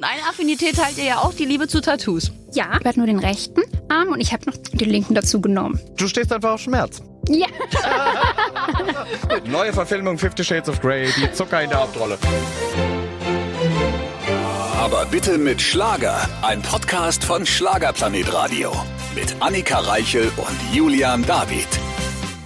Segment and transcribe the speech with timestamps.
[0.00, 2.30] Eine Affinität teilt ihr ja auch, die Liebe zu Tattoos.
[2.52, 5.80] Ja, ich habe nur den rechten Arm und ich habe noch den linken dazu genommen.
[5.96, 7.02] Du stehst einfach auf Schmerz.
[7.28, 7.48] Ja.
[9.44, 12.16] Neue Verfilmung Fifty Shades of Grey, die Zucker in der Hauptrolle.
[14.76, 16.28] Aber bitte mit Schlager.
[16.42, 18.70] Ein Podcast von Schlagerplanet Radio.
[19.16, 21.66] Mit Annika Reichel und Julian David.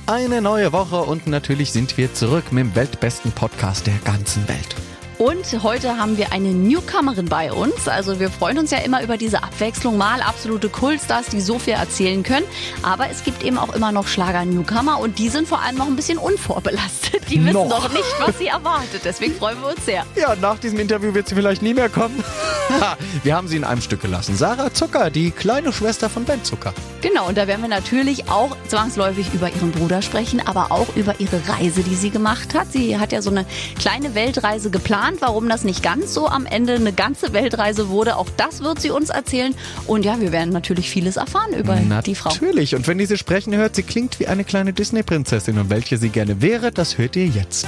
[0.06, 4.74] Eine neue Woche und natürlich sind wir zurück mit dem weltbesten Podcast der ganzen Welt.
[5.22, 7.86] Und heute haben wir eine Newcomerin bei uns.
[7.86, 9.96] Also wir freuen uns ja immer über diese Abwechslung.
[9.96, 12.44] Mal absolute Kultstars, die so viel erzählen können.
[12.82, 15.94] Aber es gibt eben auch immer noch Schlager-Newcomer und die sind vor allem noch ein
[15.94, 17.22] bisschen unvorbelastet.
[17.30, 17.68] Die wissen Noch.
[17.68, 19.02] noch nicht, was sie erwartet.
[19.04, 20.04] Deswegen freuen wir uns sehr.
[20.16, 22.24] Ja, nach diesem Interview wird sie vielleicht nie mehr kommen.
[23.22, 24.36] Wir haben sie in einem Stück gelassen.
[24.36, 26.72] Sarah Zucker, die kleine Schwester von Ben Zucker.
[27.00, 31.18] Genau, und da werden wir natürlich auch zwangsläufig über ihren Bruder sprechen, aber auch über
[31.18, 32.72] ihre Reise, die sie gemacht hat.
[32.72, 33.44] Sie hat ja so eine
[33.78, 35.11] kleine Weltreise geplant.
[35.20, 38.90] Warum das nicht ganz so am Ende eine ganze Weltreise wurde, auch das wird sie
[38.90, 39.54] uns erzählen.
[39.86, 42.30] Und ja, wir werden natürlich vieles erfahren über die Frau.
[42.30, 42.74] Natürlich.
[42.74, 45.58] Und wenn ihr sie sprechen hört, sie klingt wie eine kleine Disney-Prinzessin.
[45.58, 47.66] Und welche sie gerne wäre, das hört ihr jetzt.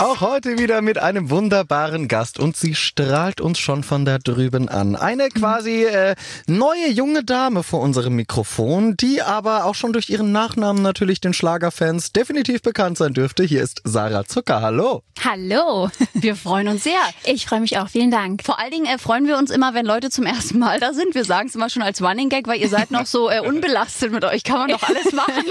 [0.00, 4.68] Auch heute wieder mit einem wunderbaren Gast und sie strahlt uns schon von da drüben
[4.68, 4.94] an.
[4.94, 6.14] Eine quasi äh,
[6.46, 11.32] neue junge Dame vor unserem Mikrofon, die aber auch schon durch ihren Nachnamen natürlich den
[11.34, 13.42] Schlagerfans definitiv bekannt sein dürfte.
[13.42, 14.62] Hier ist Sarah Zucker.
[14.62, 15.02] Hallo.
[15.24, 15.90] Hallo.
[16.14, 17.00] Wir freuen uns sehr.
[17.24, 17.88] Ich freue mich auch.
[17.88, 18.44] Vielen Dank.
[18.44, 21.16] Vor allen Dingen äh, freuen wir uns immer, wenn Leute zum ersten Mal da sind.
[21.16, 24.12] Wir sagen es immer schon als Running Gag, weil ihr seid noch so äh, unbelastet
[24.12, 24.44] mit euch.
[24.44, 25.44] Kann man doch alles machen.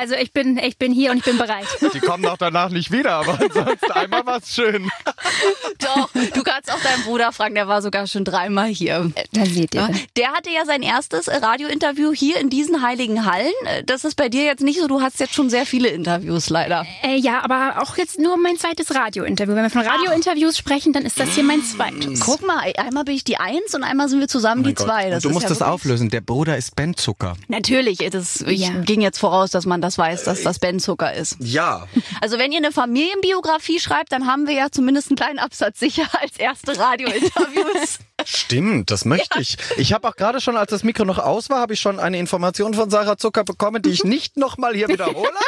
[0.00, 1.66] Also ich bin, ich bin hier und ich bin bereit.
[1.92, 4.88] Die kommen auch danach nicht wieder, aber ansonsten einmal war's schön.
[5.78, 9.10] Doch, du kannst auch deinen Bruder fragen, der war sogar schon dreimal hier.
[9.32, 9.88] Da seht ihr.
[10.16, 13.52] Der hatte ja sein erstes äh, Radiointerview hier in diesen heiligen Hallen.
[13.66, 16.50] Äh, Das ist bei dir jetzt nicht so, du hast jetzt schon sehr viele Interviews
[16.50, 16.86] leider.
[17.02, 19.54] Äh, ja, aber auch jetzt nur mein zweites Radiointerview.
[19.54, 22.20] Wenn wir von Radiointerviews sprechen, dann ist das hier mein zweites.
[22.20, 25.10] Guck mal, einmal bin ich die Eins und einmal sind wir zusammen die Zwei.
[25.10, 26.08] Das du musst ja das wirklich- auflösen.
[26.10, 27.34] Der Bruder ist Ben Zucker.
[27.48, 28.70] Natürlich, das, ich Ja.
[28.80, 31.36] ging jetzt voraus, dass man das weiß, dass das Ben Zucker ist.
[31.40, 31.86] Ja.
[32.20, 33.47] Also wenn ihr eine Familienbiografie
[33.80, 37.98] schreibt, dann haben wir ja zumindest einen kleinen Absatz sicher als erste Radiointerviews.
[38.24, 39.56] Stimmt, das möchte ich.
[39.76, 42.18] Ich habe auch gerade schon, als das Mikro noch aus war, habe ich schon eine
[42.18, 45.28] Information von Sarah Zucker bekommen, die ich nicht nochmal hier wiederhole.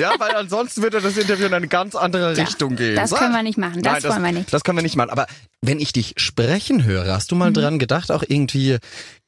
[0.00, 2.96] Ja, weil ansonsten würde das Interview in eine ganz andere Richtung gehen.
[2.96, 3.82] das können wir nicht machen.
[3.82, 4.50] Das Nein, wollen wir nicht.
[4.50, 5.10] Das können wir nicht machen.
[5.10, 5.26] Aber
[5.60, 7.54] wenn ich dich sprechen höre, hast du mal Mhm.
[7.54, 8.78] dran gedacht, auch irgendwie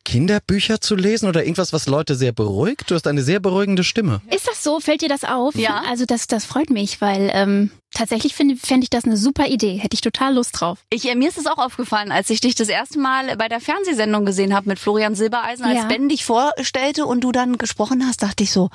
[0.04, 2.90] Kinderbücher zu lesen oder irgendwas, was Leute sehr beruhigt?
[2.90, 4.22] Du hast eine sehr beruhigende Stimme.
[4.34, 4.78] Ist das so?
[4.78, 5.56] Fällt dir das auf?
[5.56, 5.82] Ja.
[5.88, 9.76] Also das, das freut mich, weil ähm, tatsächlich finde fände ich das eine super Idee.
[9.78, 10.78] Hätte ich total Lust drauf.
[10.90, 13.60] Ich, äh, mir ist es auch aufgefallen, als ich dich das erste Mal bei der
[13.60, 15.84] Fernsehsendung gesehen habe mit Florian Silbereisen, als Ja.
[15.86, 18.70] Ben dich vorstellte und du dann gesprochen hast, dachte ich so,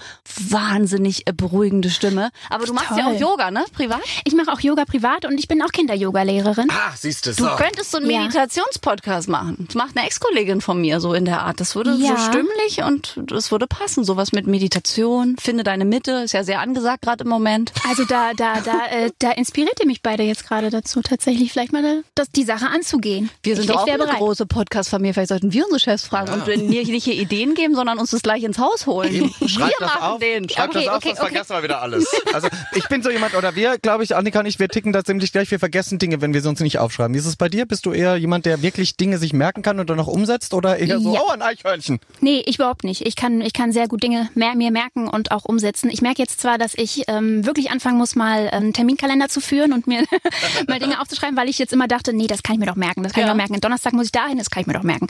[0.49, 2.29] wahnsinnig äh, beruhigende Stimme.
[2.49, 3.15] Aber du machst ja Toll.
[3.15, 3.63] auch Yoga, ne?
[3.73, 4.01] Privat?
[4.25, 6.67] Ich mache auch Yoga privat und ich bin auch Kinder-Yoga-Lehrerin.
[6.71, 8.19] Ah, siehst du Du könntest so einen Ja.
[8.21, 9.65] Meditationspodcast machen.
[9.67, 11.59] Das macht eine Ex-Kollegin von mir so in der Art.
[11.59, 12.17] Das würde Ja.
[12.17, 14.03] so stimmlich und das würde passen.
[14.03, 17.71] Sowas mit Meditation, finde deine Mitte, ist ja sehr angesagt gerade im Moment.
[17.87, 21.73] Also da, da, da, äh, da inspiriert ihr mich beide jetzt gerade dazu, tatsächlich vielleicht
[21.73, 23.29] mal das, die Sache anzugehen.
[23.43, 24.17] Wir sind ich, doch ich auch eine bereit.
[24.19, 25.13] große Podcast-Familie.
[25.13, 28.21] Vielleicht sollten wir unsere Chefs fragen und nicht, nicht hier Ideen geben, sondern uns das
[28.21, 29.31] gleich ins Haus holen.
[29.47, 30.19] Schreib wir das machen auf.
[30.19, 30.49] den.
[30.49, 31.29] Schreib Okay, das auf, okay, sonst okay.
[31.31, 32.07] vergessen wir wieder alles.
[32.33, 35.03] Also ich bin so jemand, oder wir, glaube ich, Annika und ich, wir ticken da
[35.03, 35.49] ziemlich gleich.
[35.51, 37.13] Wir vergessen Dinge, wenn wir sie uns nicht aufschreiben.
[37.13, 37.65] Wie ist es bei dir?
[37.65, 40.53] Bist du eher jemand, der wirklich Dinge sich merken kann und dann noch umsetzt?
[40.53, 41.21] Oder eher so, Ja.
[41.25, 41.99] oh, ein Eichhörnchen?
[42.19, 43.05] Nee, ich überhaupt nicht.
[43.05, 45.89] Ich kann, ich kann sehr gut Dinge mehr, mir merken und auch umsetzen.
[45.89, 49.73] Ich merke jetzt zwar, dass ich ähm, wirklich anfangen muss, mal einen Terminkalender zu führen
[49.73, 50.03] und mir
[50.67, 53.03] mal Dinge aufzuschreiben, weil ich jetzt immer dachte, nee, das kann ich mir doch merken,
[53.03, 53.27] das kann Ja.
[53.27, 53.61] ich mir doch merken.
[53.61, 55.07] Donnerstag muss ich dahin, das kann ich mir doch merken.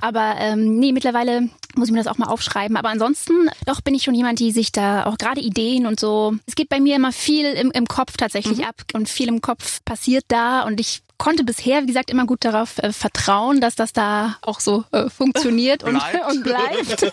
[0.00, 2.76] Aber ähm, nee, mittlerweile muss ich mir das auch mal aufschreiben.
[2.76, 6.34] Aber ansonsten, doch bin ich schon jemand, die sich da auch gerade Ideen und so.
[6.46, 9.80] Es geht bei mir immer viel im, im Kopf tatsächlich ab und viel im Kopf
[9.84, 13.92] passiert da und ich konnte bisher, wie gesagt, immer gut darauf äh, vertrauen, dass das
[13.92, 16.26] da auch so äh, funktioniert und, Bleibt.
[16.30, 17.12] und bleibt.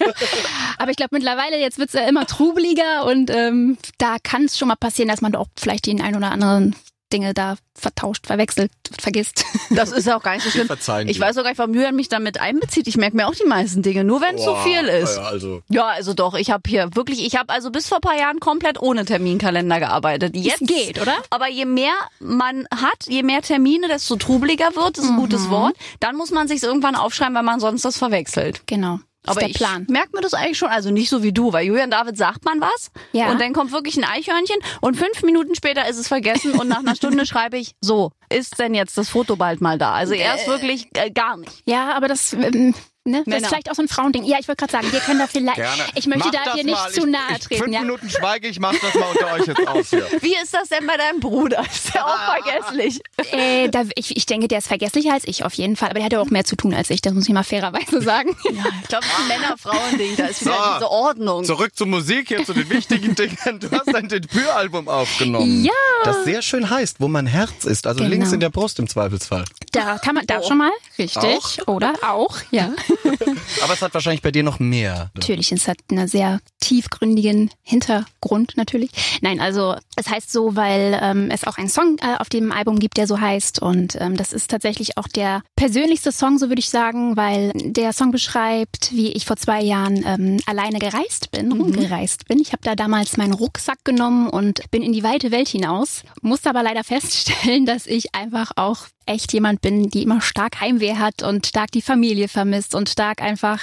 [0.78, 4.68] Aber ich glaube, mittlerweile jetzt wird's ja immer trubeliger und ähm, da kann es schon
[4.68, 6.76] mal passieren, dass man auch vielleicht den ein oder anderen
[7.12, 9.46] Dinge da vertauscht, verwechselt, vergisst.
[9.74, 10.68] Das ist auch gar nicht so schlimm.
[11.08, 11.24] Ich dir.
[11.24, 12.88] weiß sogar, warum Julian mich damit einbezieht.
[12.88, 15.16] Ich merke mir auch die meisten Dinge, nur wenn es zu viel ist.
[15.16, 15.62] Ja, also.
[15.69, 18.81] Ja, also doch, ich habe hier wirklich, ich habe also bis vor paar Jahren komplett
[18.81, 20.36] ohne Terminkalender gearbeitet.
[20.36, 21.13] Jetzt geht, oder?
[21.30, 25.75] Aber je mehr man hat, je mehr Termine, desto trubeliger wird, ist ein gutes Wort.
[26.02, 28.64] Dann muss man sich irgendwann aufschreiben, weil man sonst das verwechselt.
[28.66, 29.00] Genau.
[29.23, 29.83] Das Aber ist der Plan.
[29.83, 32.44] ich merke mir das eigentlich schon, also nicht so wie du, weil Julian David sagt
[32.44, 33.29] man was Ja.
[33.31, 36.79] und dann kommt wirklich ein Eichhörnchen und fünf Minuten später ist es vergessen und nach
[36.79, 39.94] einer Stunde schreibe ich, so, ist denn jetzt das Foto bald mal da?
[39.94, 41.62] Also er ist wirklich äh, gar nicht.
[41.65, 42.73] Ja, aber das ähm,
[43.06, 43.24] ne?
[43.25, 44.24] Das ist vielleicht auch so ein Frauending.
[44.25, 45.56] Ja, ich wollte gerade sagen, wir können da vielleicht.
[45.57, 45.83] Gerne.
[45.95, 46.92] Ich möchte Mach da dir nicht mal.
[46.92, 47.63] zu ich, nahe ich, treten.
[47.63, 47.80] Fünf Ja?
[47.81, 50.07] Minuten schweige, ich mach das mal unter euch jetzt aus hier.
[50.21, 51.63] Wie ist das denn bei deinem Bruder?
[51.71, 53.00] Ist der auch vergesslich?
[53.31, 55.89] Äh, da, ich, ich denke, der ist vergesslicher als ich auf jeden Fall.
[55.89, 57.01] Aber der hat ja auch mehr zu tun als ich.
[57.01, 58.36] Das muss ich mal fairerweise sagen.
[58.51, 60.15] Ja, ich glaube, das ist ein Männer-Frauen-Ding.
[60.18, 60.74] Da ist wieder So.
[60.75, 61.44] diese Ordnung.
[61.45, 63.59] Zurück zur Musik, hier zu den wichtigen Dingen.
[63.59, 65.63] Du hast dein Debütalbum aufgenommen.
[65.63, 65.71] Ja.
[66.04, 67.88] Das sehr schön heißt, wo mein Herz ist.
[67.88, 68.09] Also Genau.
[68.09, 69.45] links in der Brust im Zweifelsfall.
[69.71, 70.71] Da kann man da schon mal.
[71.00, 71.68] Richtig.
[71.68, 72.71] Oder auch, ja.
[73.64, 75.12] Aber es hat wahrscheinlich bei dir noch mehr.
[75.16, 78.92] Natürlich, es hat einen sehr tiefgründigen Hintergrund natürlich.
[79.22, 82.80] Nein, also es heißt so, weil ähm, es auch einen Song äh, auf dem Album
[82.80, 83.62] gibt, der so heißt.
[83.62, 87.94] Und ähm, das ist tatsächlich auch der persönlichste Song, so würde ich sagen, weil der
[87.94, 92.40] Song beschreibt, wie ich vor zwei Jahren ähm, alleine gereist bin, rumgereist bin.
[92.40, 96.50] Ich habe da damals meinen Rucksack genommen und bin in die weite Welt hinaus, musste
[96.50, 101.24] aber leider feststellen, dass ich einfach auch echt jemand bin, die immer stark Heimweh hat
[101.24, 103.60] und stark die Familie vermisst und stark einfach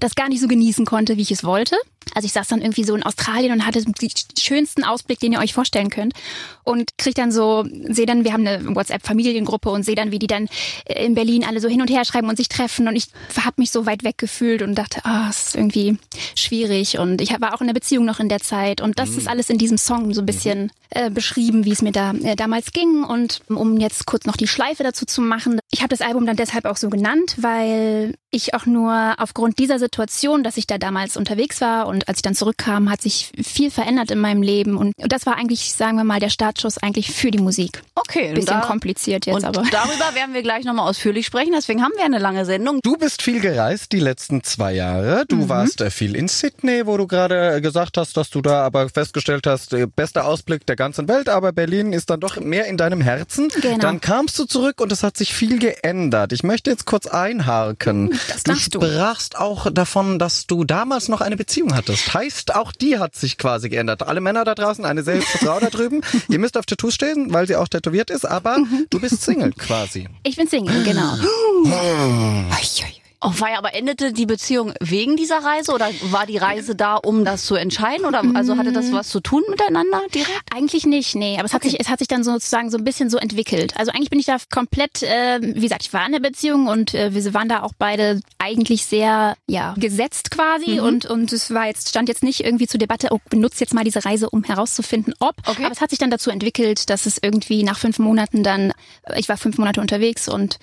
[0.00, 1.76] das gar nicht so genießen konnte, wie ich es wollte.
[2.14, 3.94] Also ich saß dann irgendwie so in Australien und hatte den
[4.38, 6.14] schönsten Ausblick, den ihr euch vorstellen könnt.
[6.64, 10.26] Und krieg dann so, sehe dann, wir haben eine WhatsApp-Familiengruppe und sehe dann, wie die
[10.26, 10.48] dann
[10.84, 12.88] äh, in Berlin alle so hin und her schreiben und sich treffen.
[12.88, 15.98] Und ich habe mich so weit weg gefühlt und dachte, ah, es ist irgendwie
[16.36, 16.98] schwierig.
[16.98, 18.80] Und ich war auch in der Beziehung noch in der Zeit.
[18.80, 21.92] Und das ist alles in diesem Song so ein bisschen äh, beschrieben, wie es mir
[21.92, 23.02] da äh, damals ging.
[23.02, 26.36] Und um jetzt kurz noch die Schleife dazu zu machen, ich habe das Album dann
[26.36, 31.16] deshalb auch so genannt, weil ich auch nur aufgrund dieser Situation, dass ich da damals
[31.16, 34.76] unterwegs war und als ich dann zurückkam, hat sich viel verändert in meinem Leben.
[34.76, 37.82] Und das war eigentlich, sagen wir mal, der Startschuss eigentlich für die Musik.
[37.94, 39.62] Okay, Bisschen da- kompliziert jetzt, Und aber.
[39.70, 41.52] darüber werden wir gleich nochmal ausführlich sprechen.
[41.54, 42.80] Deswegen haben wir eine lange Sendung.
[42.82, 45.24] Du bist viel gereist die letzten zwei Jahre.
[45.28, 48.62] Du warst äh, viel in Sydney, wo du gerade äh, gesagt hast, dass du da
[48.64, 52.66] aber festgestellt hast, äh, bester Ausblick der ganzen Welt, aber Berlin ist dann doch mehr
[52.66, 53.48] in deinem Herzen.
[53.60, 53.78] Genau.
[53.78, 56.32] Dann kamst du zurück und es hat sich viel geändert.
[56.32, 58.10] Ich möchte jetzt kurz einhaken.
[58.28, 58.80] Das du darfst du.
[58.82, 62.12] sprachst auch davon, dass du damals noch eine Beziehung hattest.
[62.12, 64.02] Heißt, auch die hat sich quasi geändert.
[64.02, 66.00] Alle Männer da draußen, eine selbst Frau da drüben.
[66.28, 68.86] Ihr müsst auf Tattoos stehen, weil sie auch tätowiert ist, aber Mhm.
[68.90, 70.08] du bist Single quasi.
[70.24, 71.14] Ich bin Single, genau.
[73.24, 76.96] Oh, war ja, aber endete die Beziehung wegen dieser Reise oder war die Reise da,
[76.96, 78.04] um das zu entscheiden?
[78.04, 80.42] Oder also hatte das was zu tun miteinander direkt?
[80.52, 81.36] Eigentlich nicht, nee.
[81.36, 83.76] Aber es hat sich, es hat sich dann sozusagen so ein bisschen so entwickelt.
[83.76, 86.94] Also eigentlich bin ich da komplett, äh, wie gesagt, ich war in der Beziehung und
[86.94, 91.66] äh, wir waren da auch beide eigentlich sehr, ja, gesetzt quasi und und es war
[91.66, 95.14] jetzt stand jetzt nicht irgendwie zur Debatte, oh, benutzt jetzt mal diese Reise, um herauszufinden,
[95.20, 95.36] ob.
[95.46, 95.64] Okay.
[95.64, 98.72] Aber es hat sich dann dazu entwickelt, dass es irgendwie nach fünf Monaten dann,
[99.14, 100.58] ich war fünf Monate unterwegs und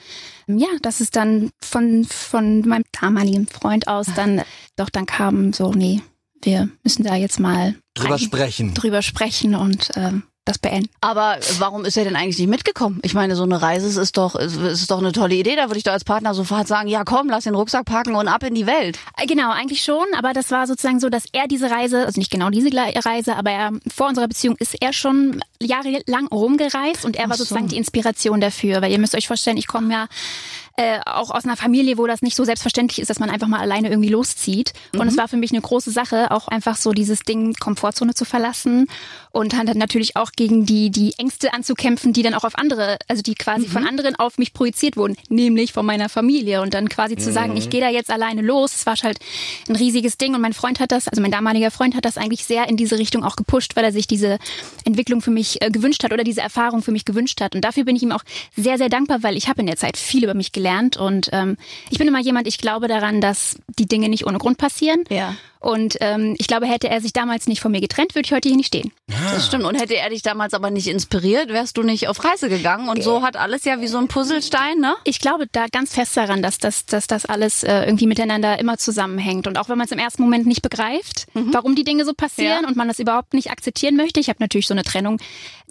[0.47, 4.41] ja, dass es dann von von meinem damaligen Freund aus dann
[4.75, 6.01] doch dann kam so, nee,
[6.41, 8.73] wir müssen da jetzt mal Drüber ein- sprechen.
[8.73, 10.89] drüber sprechen und ähm, das beenden.
[11.01, 12.99] Aber warum ist er denn eigentlich nicht mitgekommen?
[13.03, 15.55] Ich meine, so eine Reise es ist doch, es ist doch eine tolle Idee.
[15.55, 18.27] Da würde ich doch als Partner sofort sagen, ja komm, lass den Rucksack packen und
[18.27, 18.97] ab in die Welt.
[19.21, 22.31] Äh, Genau, eigentlich schon, aber das war sozusagen so, dass er diese Reise, also nicht
[22.31, 27.29] genau diese Reise, aber er, vor unserer Beziehung ist er schon jahrelang rumgereist und er
[27.29, 27.43] war so.
[27.43, 30.07] sozusagen die Inspiration dafür, weil ihr müsst euch vorstellen, ich komme ja
[30.79, 33.59] äh, auch aus einer Familie, wo das nicht so selbstverständlich ist, dass man einfach mal
[33.59, 34.71] alleine irgendwie loszieht.
[34.97, 38.23] Und es war für mich eine große Sache, auch einfach so dieses Ding Komfortzone zu
[38.23, 38.87] verlassen
[39.31, 43.21] und dann natürlich auch gegen die die Ängste anzukämpfen, die dann auch auf andere, also
[43.21, 46.61] die quasi von anderen auf mich projiziert wurden, nämlich von meiner Familie.
[46.61, 48.73] Und dann quasi zu sagen, ich gehe da jetzt alleine los.
[48.73, 49.19] Es war halt
[49.67, 52.45] ein riesiges Ding und mein Freund hat das, also mein damaliger Freund hat das eigentlich
[52.45, 54.39] sehr in diese Richtung auch gepusht, weil er sich diese
[54.85, 57.53] Entwicklung für mich äh, gewünscht hat oder diese Erfahrung für mich gewünscht hat.
[57.53, 58.23] Und dafür bin ich ihm auch
[58.55, 61.57] sehr sehr dankbar, weil ich habe in der Zeit viel über mich gelernt und ähm,
[61.89, 65.03] ich bin immer jemand, ich glaube daran, dass die Dinge nicht ohne Grund passieren.
[65.09, 65.35] Ja.
[65.61, 68.47] Und ähm, ich glaube, hätte er sich damals nicht von mir getrennt, würde ich heute
[68.47, 68.93] hier nicht stehen.
[69.33, 69.65] Das stimmt.
[69.65, 72.87] Und hätte er dich damals aber nicht inspiriert, wärst du nicht auf Reise gegangen.
[72.87, 74.95] Und so hat alles ja wie so ein Puzzlestein, ne?
[75.03, 78.77] Ich glaube da ganz fest daran, dass das, dass das alles äh, irgendwie miteinander immer
[78.77, 79.47] zusammenhängt.
[79.47, 82.63] Und auch wenn man es im ersten Moment nicht begreift, warum die Dinge so passieren
[82.63, 82.67] Ja.
[82.69, 84.21] und man das überhaupt nicht akzeptieren möchte.
[84.21, 85.19] Ich habe natürlich so eine Trennung,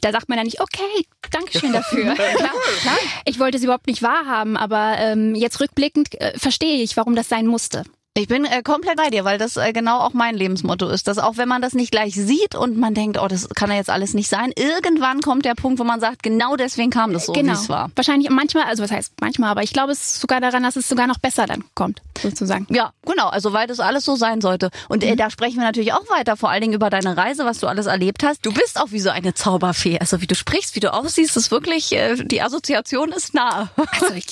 [0.02, 2.14] da sagt man dann nicht, okay, Dankeschön dafür.
[2.14, 2.34] klar,
[2.82, 2.98] klar.
[3.24, 7.28] Ich wollte es überhaupt nicht wahrhaben, aber ähm, jetzt rückblickend äh, verstehe ich, warum das
[7.30, 7.84] sein musste.
[8.18, 11.18] Ich bin äh, komplett bei dir, weil das äh, genau auch mein Lebensmotto ist, dass
[11.18, 13.90] auch wenn man das nicht gleich sieht und man denkt, oh, das kann ja jetzt
[13.90, 17.34] alles nicht sein, irgendwann kommt der Punkt, wo man sagt, genau deswegen kam das so,
[17.34, 17.92] wie es war.
[17.94, 20.88] Wahrscheinlich manchmal, also was heißt manchmal, aber ich glaube es ist sogar daran, dass es
[20.88, 22.66] sogar noch besser dann kommt, sozusagen.
[22.70, 24.70] Ja, genau, also weil das alles so sein sollte.
[24.88, 25.10] Und Mhm.
[25.10, 27.68] äh, da sprechen wir natürlich auch weiter, vor allen Dingen über deine Reise, was du
[27.68, 28.44] alles erlebt hast.
[28.44, 30.00] Du bist auch wie so eine Zauberfee.
[30.00, 33.70] Also wie du sprichst, wie du aussiehst, ist wirklich, äh, die Assoziation ist nah.
[34.00, 34.26] Also ich,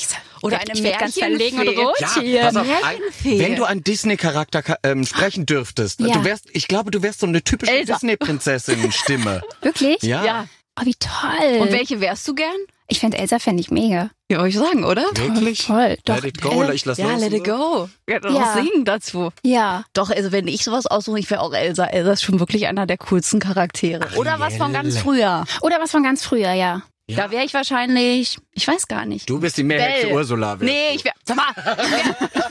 [0.47, 2.41] Oder ich eine ganz verlegen und rot Ja, hier.
[2.43, 6.15] pass auf, ein, wenn du einen Disney-Charakter ähm, sprechen dürftest, Ja.
[6.15, 7.85] du wärst, ich glaube, du wärst so eine typische.
[7.85, 9.43] Disney-Prinzessin-Stimme.
[9.63, 10.03] Wirklich?
[10.03, 10.25] Ja.
[10.25, 10.47] Ja.
[10.81, 11.61] Oh, wie toll.
[11.61, 12.55] Und welche wärst du gern?
[12.89, 14.11] Ich fände Elsa fände ich mega.
[14.31, 15.03] Ja, wollte ich sagen, oder?
[15.15, 15.63] Wirklich?
[15.63, 15.97] Voll.
[16.05, 16.17] Doch.
[16.17, 17.21] Let it go, äh, ich lass Ja, los.
[17.21, 17.89] let it go.
[18.09, 18.53] Ja, doch Ja.
[18.55, 19.31] singen dazu.
[19.43, 19.85] Ja.
[19.93, 21.87] Doch, also wenn ich sowas aussuche, ich wäre auch Elsa.
[21.87, 24.07] Elsa ist schon wirklich einer der coolsten Charaktere.
[24.17, 25.45] Oder was von ganz früher.
[25.63, 26.83] Oder was von ganz früher, ja.
[27.09, 29.31] Da wäre ich wahrscheinlich, ich weiß gar nicht.
[29.31, 30.09] Du bist die Meerhexe.
[30.13, 30.59] Ursula.
[30.59, 30.95] wärst Nee, du.
[30.97, 31.91] ich wäre, sag mal, ich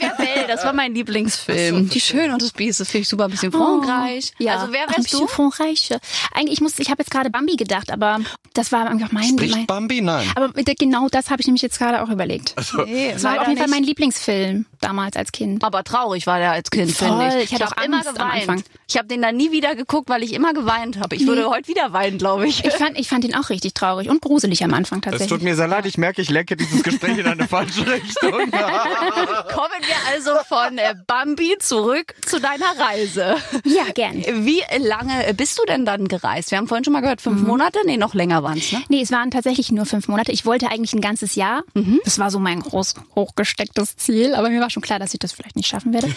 [0.00, 1.90] wär Belle, das war mein Lieblingsfilm.
[1.90, 4.32] Die Schöne und das Biest, das finde ich super, ein bisschen Frankreich.
[4.38, 4.54] Ja.
[4.58, 5.26] Also wer Ach, ein wärst bisschen du?
[5.26, 5.90] Frankreich.
[6.32, 8.20] Eigentlich, ich muss, ich habe jetzt gerade Bambi gedacht, aber
[8.54, 10.00] das war einfach mein, Spricht mein Bambi?
[10.00, 10.26] Nein.
[10.34, 12.54] aber genau das habe ich nämlich jetzt gerade auch überlegt.
[12.86, 15.62] Nee, Das war auf jeden Fall mein Lieblingsfilm damals als Kind.
[15.64, 17.52] Aber traurig war der als Kind, finde ich.
[17.52, 18.48] ich hatte auch immer Angst am geweint.
[18.48, 18.62] Anfang.
[18.88, 21.16] Ich habe den dann nie wieder geguckt, weil ich immer geweint habe.
[21.16, 22.64] Ich würde heute wieder weinen, glaube ich.
[22.64, 25.28] Ich fand, ich fand ihn auch richtig traurig und gruselig am Anfang Es tatsächlich.
[25.28, 28.30] tut mir sehr leid, ich merke, ich lenke dieses Gespräch in eine falsche Richtung.
[28.50, 33.36] Kommen wir also von äh, Bambi zurück zu deiner Reise.
[33.64, 34.22] ja, gern.
[34.46, 36.50] Wie lange bist du denn dann gereist?
[36.50, 37.78] Wir haben vorhin schon mal gehört, fünf Monate?
[37.84, 38.82] Nee, noch länger waren es, ne?
[38.88, 40.32] Nee, es waren tatsächlich nur fünf Monate.
[40.32, 41.62] Ich wollte eigentlich ein ganzes Jahr.
[42.04, 45.32] Das war so mein groß hochgestecktes Ziel, aber mir war schon klar, dass ich das
[45.32, 46.08] vielleicht nicht schaffen werde.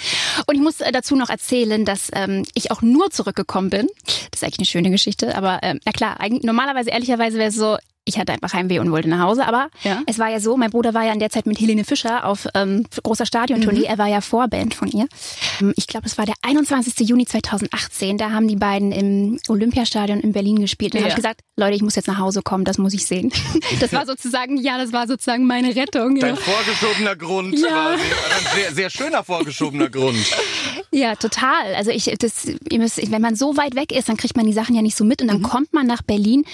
[0.45, 3.87] Und ich muss äh, dazu noch erzählen, dass ähm, ich auch nur zurückgekommen bin.
[4.31, 7.55] Das ist eigentlich eine schöne Geschichte, aber ähm, na klar, eigentlich, normalerweise, ehrlicherweise wäre es
[7.55, 7.77] so,
[8.09, 10.01] ich hatte einfach Heimweh und wollte nach Hause, aber Ja.
[10.07, 12.47] es war ja so, mein Bruder war ja in der Zeit mit Helene Fischer auf
[12.55, 15.07] ähm, großer Stadiontournee, er war ja Vorband von ihr.
[15.61, 17.07] Ähm, Ich glaube, es war der 21.
[17.07, 20.93] Juni 2018, da haben die beiden im Olympiastadion in Berlin gespielt.
[20.93, 21.11] Und da Ja.
[21.13, 23.31] habe ich gesagt, Leute, ich muss jetzt nach Hause kommen, das muss ich sehen.
[23.79, 26.15] Das war sozusagen, ja, das war sozusagen meine Rettung.
[26.17, 27.67] Ja, Dein vorgeschobener Grund Ja.
[27.67, 28.03] quasi.
[28.03, 30.17] Ein sehr, sehr schöner vorgeschobener Grund.
[30.91, 31.75] ja total.
[31.75, 34.53] Also ich, das, ihr müsst, wenn man so weit weg ist, dann kriegt man die
[34.53, 36.45] Sachen ja nicht so mit und dann kommt man nach Berlin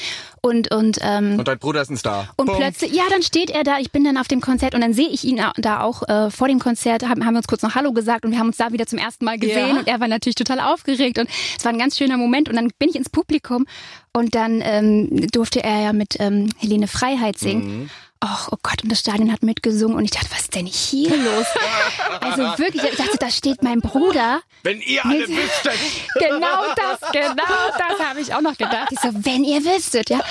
[0.46, 2.28] und und ähm, Und dein Bruder ist ein Star.
[2.36, 2.62] Und Punkt.
[2.62, 5.10] plötzlich, ja, dann steht er da, ich bin dann auf dem Konzert und dann sehe
[5.10, 7.92] ich ihn da auch äh, vor dem Konzert, haben, haben wir uns kurz noch Hallo
[7.94, 9.80] gesagt und wir haben uns da wieder zum ersten Mal gesehen Ja.
[9.80, 12.70] und er war natürlich total aufgeregt und es war ein ganz schöner Moment und dann
[12.80, 13.66] bin ich ins Publikum
[14.14, 17.90] und dann ähm, durfte er ja mit ähm, Helene Freiheit singen.
[18.26, 21.16] Och, oh Gott, und das Stadion hat mitgesungen und ich dachte, was ist denn hier
[21.16, 21.46] los?
[22.22, 24.42] also wirklich, ich dachte, da steht mein Bruder.
[24.64, 25.74] Wenn ihr alle wüsstet.
[26.18, 27.44] Genau das, genau
[27.78, 28.88] das habe ich auch noch gedacht.
[28.92, 30.22] Ich so, wenn ihr wüsstet, ja.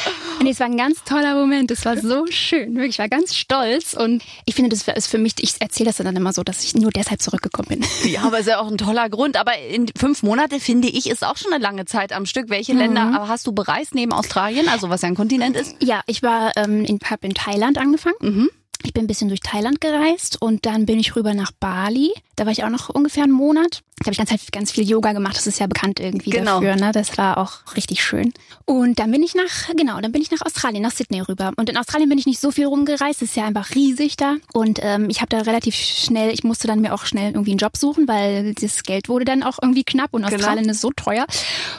[0.40, 1.70] Und es war ein ganz toller Moment.
[1.70, 2.74] Es war so schön.
[2.74, 3.92] Wirklich, ich war ganz stolz.
[3.92, 6.74] Und ich finde, das ist für mich, ich erzähle das dann immer so, dass ich
[6.74, 8.10] nur deshalb zurückgekommen bin.
[8.10, 9.36] Ja, aber ist ja auch ein toller Grund.
[9.36, 12.48] Aber in fünf Monate, finde ich, ist auch schon eine lange Zeit am Stück.
[12.48, 15.76] Welche Länder hast du bereist neben Australien, also was ja ein Kontinent ist?
[15.80, 18.50] Ja, ich war ähm, in, hab in Thailand angefangen.
[18.82, 22.12] Ich bin ein bisschen durch Thailand gereist und dann bin ich rüber nach Bali.
[22.36, 23.80] Da war ich auch noch ungefähr einen Monat.
[23.98, 25.36] Da habe ich ganz, halt ganz viel Yoga gemacht.
[25.36, 26.60] Das ist ja bekannt irgendwie Genau.
[26.60, 26.76] dafür.
[26.76, 26.92] Ne?
[26.92, 28.34] Das war auch richtig schön.
[28.66, 31.52] Und dann bin ich nach, genau, dann bin ich nach Australien, nach Sydney rüber.
[31.56, 33.22] Und in Australien bin ich nicht so viel rumgereist.
[33.22, 34.34] Es ist ja einfach riesig da.
[34.52, 37.58] Und ähm, ich habe da relativ schnell, ich musste dann mir auch schnell irgendwie einen
[37.58, 40.34] Job suchen, weil das Geld wurde dann auch irgendwie knapp und Genau.
[40.36, 41.26] Australien ist so teuer.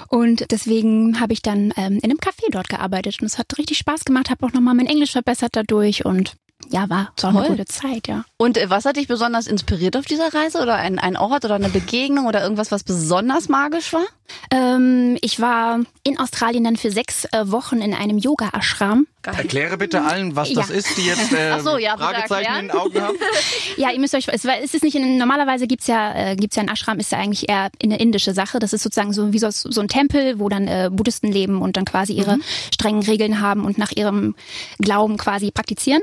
[0.08, 3.20] Und deswegen habe ich dann ähm, in einem Café dort gearbeitet.
[3.22, 6.34] Und es hat richtig Spaß gemacht, habe auch nochmal mein Englisch verbessert dadurch und
[6.70, 8.24] ja, war so eine gute Zeit, ja.
[8.38, 10.62] Und äh, was hat dich besonders inspiriert auf dieser Reise?
[10.62, 14.06] Oder ein, ein Ort oder eine Begegnung oder irgendwas, was besonders magisch war?
[14.52, 19.08] Ähm, ich war in Australien dann für sechs äh, Wochen in einem Yoga-Ashram.
[19.26, 20.76] Erkläre bitte allen, was das Ja.
[20.76, 23.18] ist, die jetzt äh, so, ja, bitte Fragezeichen in den Augen haben.
[23.78, 26.70] Ja, ihr müsst euch, es, ist nicht in, normalerweise gibt's ja, äh, gibt's ja ein
[26.70, 28.60] Ashram, ist ja eigentlich eher eine indische Sache.
[28.60, 31.76] Das ist sozusagen so wie so, so ein Tempel, wo dann äh, Buddhisten leben und
[31.76, 32.38] dann quasi ihre
[32.74, 34.36] strengen Regeln haben und nach ihrem
[34.80, 36.02] Glauben quasi praktizieren.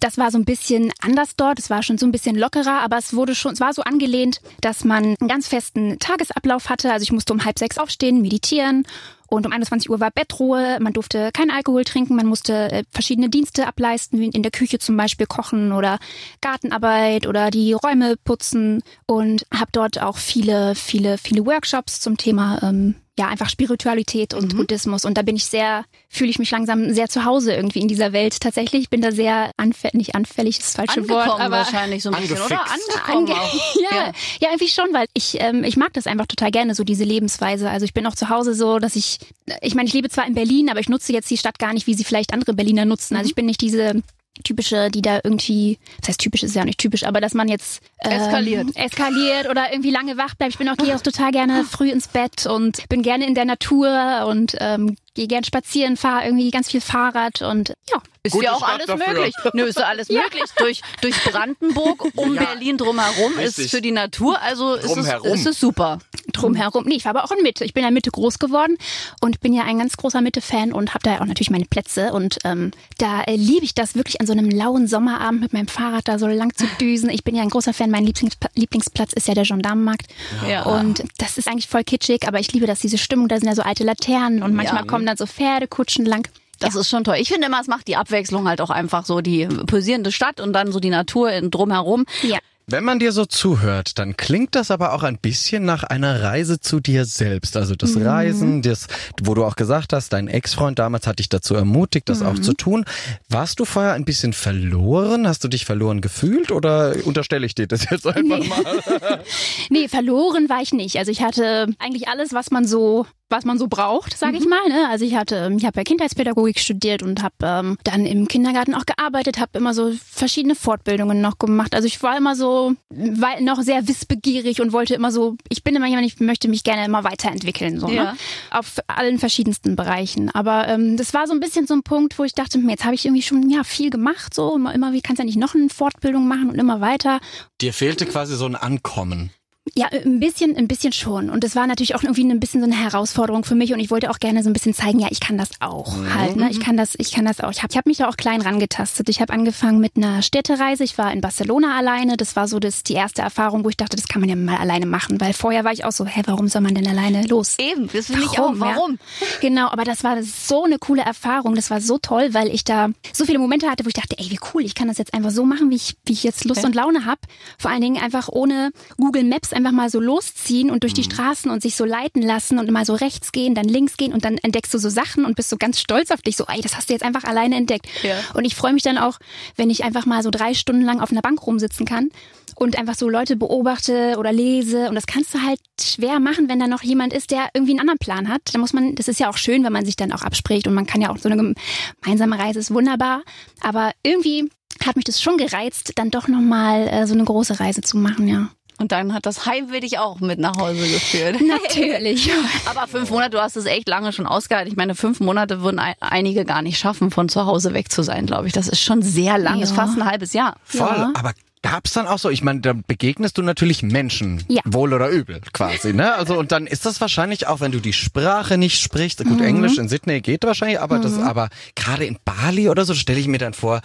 [0.00, 1.58] Das war so ein bisschen anders dort.
[1.58, 4.40] Es war schon so ein bisschen lockerer, aber es wurde schon, es war so angelehnt,
[4.60, 6.92] dass man einen ganz festen Tagesablauf hatte.
[6.92, 8.84] Also ich musste um halb sechs aufstehen, meditieren
[9.32, 13.30] und um 21 Uhr war Bettruhe, man durfte keinen Alkohol trinken, man musste äh, verschiedene
[13.30, 15.98] Dienste ableisten, wie in der Küche zum Beispiel kochen oder
[16.42, 18.82] Gartenarbeit oder die Räume putzen.
[19.06, 24.56] Und habe dort auch viele, viele, viele Workshops zum Thema ähm, ja einfach Spiritualität und
[24.56, 27.88] Buddhismus und da bin ich sehr, fühle ich mich langsam sehr zu Hause irgendwie in
[27.88, 28.82] dieser Welt tatsächlich.
[28.82, 32.10] Ich bin da sehr anfällig, nicht anfällig ist das falsche Angekommen Wort, aber wahrscheinlich so
[32.10, 32.60] ein bisschen, oder?
[32.60, 33.08] Angefixt.
[33.08, 33.74] Angekommen Ange auch.
[33.90, 37.04] ja, ja, irgendwie schon, weil ich, ähm, ich mag das einfach total gerne, so diese
[37.04, 37.68] Lebensweise.
[37.68, 39.18] Also ich bin auch zu Hause so, dass ich,
[39.60, 41.86] ich meine, ich lebe zwar in Berlin, aber ich nutze jetzt die Stadt gar nicht,
[41.86, 43.16] wie sie vielleicht andere Berliner nutzen.
[43.16, 44.02] Also ich bin nicht diese
[44.44, 47.48] typische, die da irgendwie, das heißt typisch ist ja auch nicht typisch, aber dass man
[47.48, 48.76] jetzt ähm, Eskaliert.
[48.76, 50.52] eskaliert oder irgendwie lange wach bleibt.
[50.52, 53.44] Ich bin auch gehe auch total gerne früh ins Bett und bin gerne in der
[53.44, 57.98] Natur und ähm, gehe gern spazieren, fahre irgendwie ganz viel Fahrrad und ja.
[58.24, 59.14] Ist Gute ja auch Stadt alles dafür.
[59.14, 59.34] möglich.
[59.52, 60.44] Nö, ist ja alles möglich.
[60.56, 63.64] Durch, durch Brandenburg, um Ja, Berlin drumherum richtig.
[63.64, 65.32] ist für die Natur, also ist es, Drumherum.
[65.34, 65.98] ist es super.
[66.32, 66.84] drumherum.
[66.86, 67.64] Nee, ich war aber auch in Mitte.
[67.64, 68.76] Ich bin ja in Mitte groß geworden
[69.20, 72.12] und bin ja ein ganz großer Mitte-Fan und habe da ja auch natürlich meine Plätze.
[72.12, 75.66] Und ähm, da äh, liebe ich das wirklich an so einem lauen Sommerabend mit meinem
[75.66, 77.10] Fahrrad da so lang zu düsen.
[77.10, 77.90] Ich bin ja ein großer Fan.
[77.90, 80.06] Mein Lieblingspla Lieblingsplatz ist ja der Gendarmenmarkt.
[80.48, 80.62] Ja.
[80.62, 83.26] Und das ist eigentlich voll kitschig, aber ich liebe das, diese Stimmung.
[83.26, 84.86] Da sind ja so alte Laternen und manchmal Ja.
[85.02, 86.28] Kommen dann so Pferdekutschen lang.
[86.60, 87.16] Das ist schon toll.
[87.18, 90.52] Ich finde immer, es macht die Abwechslung halt auch einfach so die pulsierende Stadt und
[90.52, 92.04] dann so die Natur drumherum.
[92.22, 92.38] Ja.
[92.68, 96.60] Wenn man dir so zuhört, dann klingt das aber auch ein bisschen nach einer Reise
[96.60, 97.56] zu dir selbst.
[97.56, 98.06] Also das Mhm.
[98.06, 98.86] Reisen, das,
[99.24, 102.26] wo du auch gesagt hast, dein Ex-Freund damals hat dich dazu ermutigt, das Mhm.
[102.26, 102.84] auch zu tun.
[103.28, 105.26] Warst du vorher ein bisschen verloren?
[105.26, 108.60] Hast du dich verloren gefühlt oder unterstelle ich dir das jetzt einfach mal?
[109.68, 110.96] Nee, verloren war ich nicht.
[110.96, 114.68] Also ich hatte eigentlich alles, was man so was man so braucht, sage ich mal.
[114.68, 114.88] Ne?
[114.88, 118.86] Also ich hatte, ich habe ja Kindheitspädagogik studiert und habe ähm, dann im Kindergarten auch
[118.86, 121.74] gearbeitet, habe immer so verschiedene Fortbildungen noch gemacht.
[121.74, 125.74] Also ich war immer so, war noch sehr wissbegierig und wollte immer so, ich bin
[125.74, 128.04] immer jemand, ich möchte mich gerne immer weiterentwickeln, so Ja.
[128.04, 128.16] ne?
[128.50, 130.30] auf allen verschiedensten Bereichen.
[130.30, 132.84] Aber ähm, das war so ein bisschen so ein Punkt, wo ich dachte, hm, jetzt
[132.84, 135.38] habe ich irgendwie schon ja viel gemacht, so immer, immer wie kannst du ja nicht
[135.38, 137.20] noch eine Fortbildung machen und immer weiter.
[137.60, 139.30] Dir fehlte quasi so ein Ankommen.
[139.76, 141.30] Ja, ein bisschen, ein bisschen schon.
[141.30, 143.72] Und das war natürlich auch irgendwie ein bisschen so eine Herausforderung für mich.
[143.72, 146.34] Und ich wollte auch gerne so ein bisschen zeigen, ja, ich kann das auch halt.
[146.34, 146.50] Ne?
[146.50, 147.52] Ich kann das, ich kann das auch.
[147.52, 149.08] Ich habe ich hab mich da auch klein rangetastet.
[149.08, 150.82] Ich habe angefangen mit einer Städtereise.
[150.82, 152.16] Ich war in Barcelona alleine.
[152.16, 154.56] Das war so das, die erste Erfahrung, wo ich dachte, das kann man ja mal
[154.56, 155.20] alleine machen.
[155.20, 157.56] Weil vorher war ich auch so, hä, warum soll man denn alleine los?
[157.60, 158.54] Eben, das finde ich auch.
[158.54, 158.60] ja?
[158.60, 158.98] Warum?
[159.40, 161.54] Genau, aber das war so eine coole Erfahrung.
[161.54, 164.28] Das war so toll, weil ich da so viele Momente hatte, wo ich dachte, ey,
[164.28, 166.64] wie cool, ich kann das jetzt einfach so machen, wie ich, wie ich jetzt Lust
[166.64, 167.20] und Laune habe.
[167.58, 171.50] Vor allen Dingen einfach ohne Google Maps einfach mal so losziehen und durch die Straßen
[171.50, 174.38] und sich so leiten lassen und mal so rechts gehen, dann links gehen und dann
[174.38, 176.88] entdeckst du so Sachen und bist so ganz stolz auf dich, so, ey, das hast
[176.88, 177.86] du jetzt einfach alleine entdeckt.
[178.02, 178.16] Ja.
[178.34, 179.18] Und ich freue mich dann auch,
[179.56, 182.10] wenn ich einfach mal so drei Stunden lang auf einer Bank rumsitzen kann
[182.54, 184.88] und einfach so Leute beobachte oder lese.
[184.88, 187.80] Und das kannst du halt schwer machen, wenn da noch jemand ist, der irgendwie einen
[187.80, 188.42] anderen Plan hat.
[188.52, 190.74] Da muss man, das ist ja auch schön, wenn man sich dann auch abspricht und
[190.74, 191.54] man kann ja auch so eine
[192.02, 193.22] gemeinsame Reise ist wunderbar.
[193.60, 194.50] Aber irgendwie
[194.86, 198.28] hat mich das schon gereizt, dann doch nochmal äh, so eine große Reise zu machen,
[198.28, 198.48] ja.
[198.78, 201.36] Und dann hat das Heimweh dich auch mit nach Hause geführt.
[201.46, 202.30] Natürlich.
[202.66, 204.70] Aber fünf Monate, du hast es echt lange schon ausgehalten.
[204.70, 208.02] Ich meine, fünf Monate würden ein- einige gar nicht schaffen, von zu Hause weg zu
[208.02, 208.52] sein, glaube ich.
[208.52, 209.64] Das ist schon sehr lang, Ja.
[209.64, 210.56] ist fast ein halbes Jahr.
[210.64, 211.12] Voll, Ja.
[211.14, 211.32] aber
[211.64, 214.62] gab's dann auch so, ich meine, da begegnest du natürlich Menschen, Ja.
[214.64, 216.12] wohl oder übel quasi, ne?
[216.16, 219.78] Also und dann ist das wahrscheinlich auch, wenn du die Sprache nicht sprichst, gut, Englisch
[219.78, 223.38] in Sydney geht wahrscheinlich, aber das, aber gerade in Bali oder so, stelle ich mir
[223.38, 223.80] dann vor,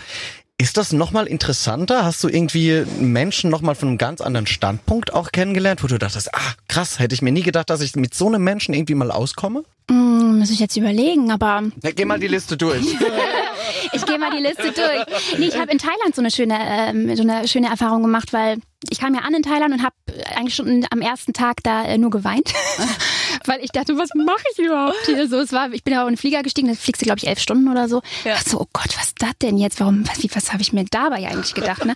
[0.59, 2.03] ist das nochmal interessanter?
[2.03, 6.33] Hast du irgendwie Menschen nochmal von einem ganz anderen Standpunkt auch kennengelernt, wo du dachtest,
[6.33, 9.11] ah, krass, hätte ich mir nie gedacht, dass ich mit so einem Menschen irgendwie mal
[9.11, 9.63] auskomme?
[9.89, 12.83] Hm, muss ich jetzt überlegen, aber Ja, geh mal die Liste durch.
[13.93, 15.37] ich gehe mal die Liste durch.
[15.37, 18.57] Nee, ich habe in Thailand so eine schöne, ähm, so eine schöne Erfahrung gemacht, weil
[18.89, 19.95] ich kam ja an in Thailand und habe
[20.35, 22.53] eigentlich schon am ersten Tag da äh, nur geweint,
[23.45, 25.27] weil ich dachte, was mache ich überhaupt hier?
[25.27, 27.27] So, es war, ich bin ja auf einen Flieger gestiegen, da fliegst du glaube ich
[27.27, 28.01] elf Stunden oder so.
[28.23, 28.31] Ja.
[28.31, 28.37] Ja.
[28.45, 29.79] So, oh Gott, was ist das denn jetzt?
[29.79, 30.07] Warum?
[30.07, 31.85] Was, was habe ich mir dabei eigentlich gedacht?
[31.85, 31.95] Ne?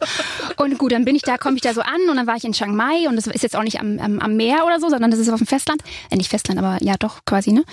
[0.58, 2.44] Und gut, dann bin ich da, komme ich da so an und dann war ich
[2.44, 4.90] in Chiang Mai und das ist jetzt auch nicht am, am, am Meer oder so,
[4.90, 5.84] sondern das ist auf dem Festland.
[6.10, 7.52] Äh, nicht Festland, aber ja doch quasi.
[7.52, 7.64] Ne?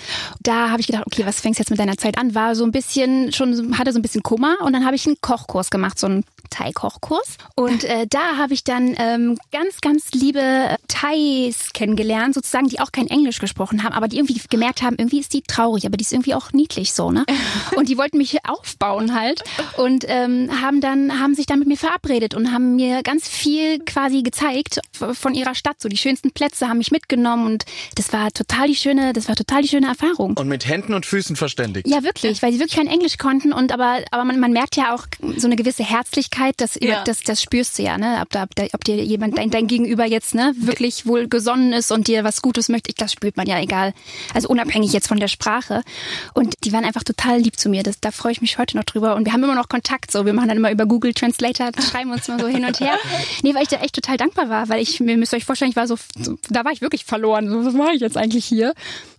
[0.41, 2.35] Da habe ich gedacht, okay, was fängst du jetzt mit deiner Zeit an?
[2.35, 5.19] War so ein bisschen schon, hatte so ein bisschen Kummer und dann habe ich einen
[5.21, 7.37] Kochkurs gemacht, so einen Thai-Kochkurs.
[7.55, 12.79] Und äh, da habe ich dann ähm, ganz, ganz liebe äh, Thais kennengelernt, sozusagen, die
[12.79, 15.97] auch kein Englisch gesprochen haben, aber die irgendwie gemerkt haben, irgendwie ist die traurig, aber
[15.97, 17.25] die ist irgendwie auch niedlich so, ne?
[17.75, 19.43] Und die wollten mich aufbauen halt
[19.77, 23.79] und ähm, haben dann, haben sich dann mit mir verabredet und haben mir ganz viel
[23.79, 25.81] quasi gezeigt von ihrer Stadt.
[25.81, 29.35] So die schönsten Plätze haben mich mitgenommen und das war total die schöne, das war
[29.35, 30.37] total die schöne Erfahrung.
[30.37, 31.87] Und mit Händen und Füßen verständigt.
[31.87, 34.93] Ja, wirklich, weil sie wirklich kein Englisch konnten und aber, aber man, man merkt ja
[34.93, 35.05] auch
[35.37, 37.03] so eine gewisse Herzlichkeit, das, Ja.
[37.03, 38.19] das, das spürst du ja, ne?
[38.21, 42.07] Ob, da, ob, dir jemand, dein, dein Gegenüber jetzt, ne, wirklich wohl gesonnen ist und
[42.07, 43.93] dir was Gutes möchte, das spürt man ja egal.
[44.33, 45.83] Also unabhängig jetzt von der Sprache.
[46.33, 47.83] Und die waren einfach total lieb zu mir.
[47.83, 49.15] Das, da freue ich mich heute noch drüber.
[49.15, 50.25] Und wir haben immer noch Kontakt so.
[50.25, 52.97] Wir machen dann immer über Google Translator, schreiben uns mal so hin und her.
[53.43, 55.71] Nee, weil ich da echt total dankbar war, weil ich, mir müsst ihr euch vorstellen,
[55.71, 57.49] ich war so, so da war ich wirklich verloren.
[57.49, 58.73] So, was mache ich jetzt eigentlich hier?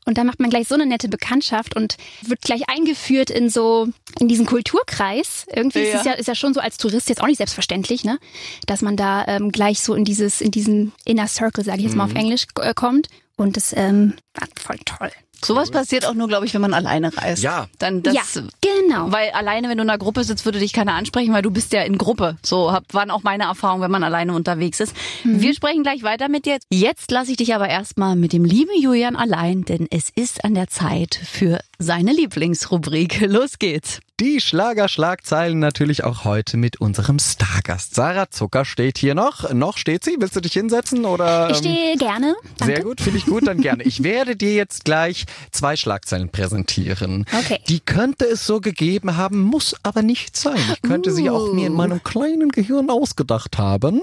[0.06, 3.88] Und da macht man gleich so eine nette Bekanntschaft und wird gleich eingeführt in so,
[4.18, 5.46] in diesen Kulturkreis.
[5.54, 8.18] Irgendwie ist es ja, ist ja schon so als Tourist jetzt auch nicht selbstverständlich, ne?
[8.66, 11.96] Dass man da ähm, gleich so in dieses, in diesen Inner Circle, sage ich jetzt
[11.96, 13.08] mal auf Englisch, äh, kommt.
[13.36, 15.10] Und das ähm, war voll toll.
[15.44, 17.42] Sowas passiert auch nur, glaube ich, wenn man alleine reist.
[17.42, 17.68] Ja.
[17.78, 18.22] Dann das, ja,
[18.60, 19.12] genau.
[19.12, 21.72] Weil alleine, wenn du in einer Gruppe sitzt, würde dich keiner ansprechen, weil du bist
[21.72, 22.36] ja in Gruppe.
[22.42, 24.94] So hab, waren auch meine Erfahrungen, wenn man alleine unterwegs ist.
[25.24, 25.40] Mhm.
[25.40, 26.58] Wir sprechen gleich weiter mit dir.
[26.70, 30.54] Jetzt lasse ich dich aber erstmal mit dem lieben Julian allein, denn es ist an
[30.54, 33.20] der Zeit für seine Lieblingsrubrik.
[33.26, 34.00] Los geht's.
[34.20, 37.94] Die Schlagerschlagzeilen natürlich auch heute mit unserem Stargast.
[37.94, 39.50] Sarah Zucker steht hier noch.
[39.54, 40.16] Noch steht sie.
[40.18, 41.48] Willst du dich hinsetzen oder?
[41.48, 42.34] Ich ähm, stehe gerne.
[42.58, 42.74] Danke.
[42.74, 43.82] Sehr gut, finde ich gut, dann gerne.
[43.82, 47.24] Ich werde dir jetzt gleich zwei Schlagzeilen präsentieren.
[47.32, 47.60] Okay.
[47.70, 50.60] Die könnte es so gegeben haben, muss aber nicht sein.
[50.70, 54.02] Ich könnte sie auch mir in meinem kleinen Gehirn ausgedacht haben.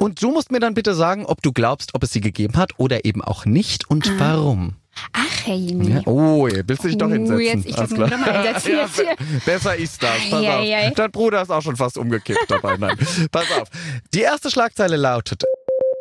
[0.00, 2.72] Und du musst mir dann bitte sagen, ob du glaubst, ob es sie gegeben hat
[2.78, 4.74] oder eben auch nicht und warum.
[5.12, 5.76] Ach, hey.
[5.82, 7.40] Ja, oh, willst du dich doch hinsetzen.
[7.40, 10.10] jetzt- ich muss noch mal hinsetzen ja, besser ist das.
[10.30, 10.60] Pass Ei, auf.
[10.60, 10.92] ei, ei.
[10.94, 12.76] Dein Bruder ist auch schon fast umgekippt dabei.
[12.78, 12.96] Nein,
[13.32, 13.68] pass auf.
[14.14, 15.44] Die erste Schlagzeile lautet.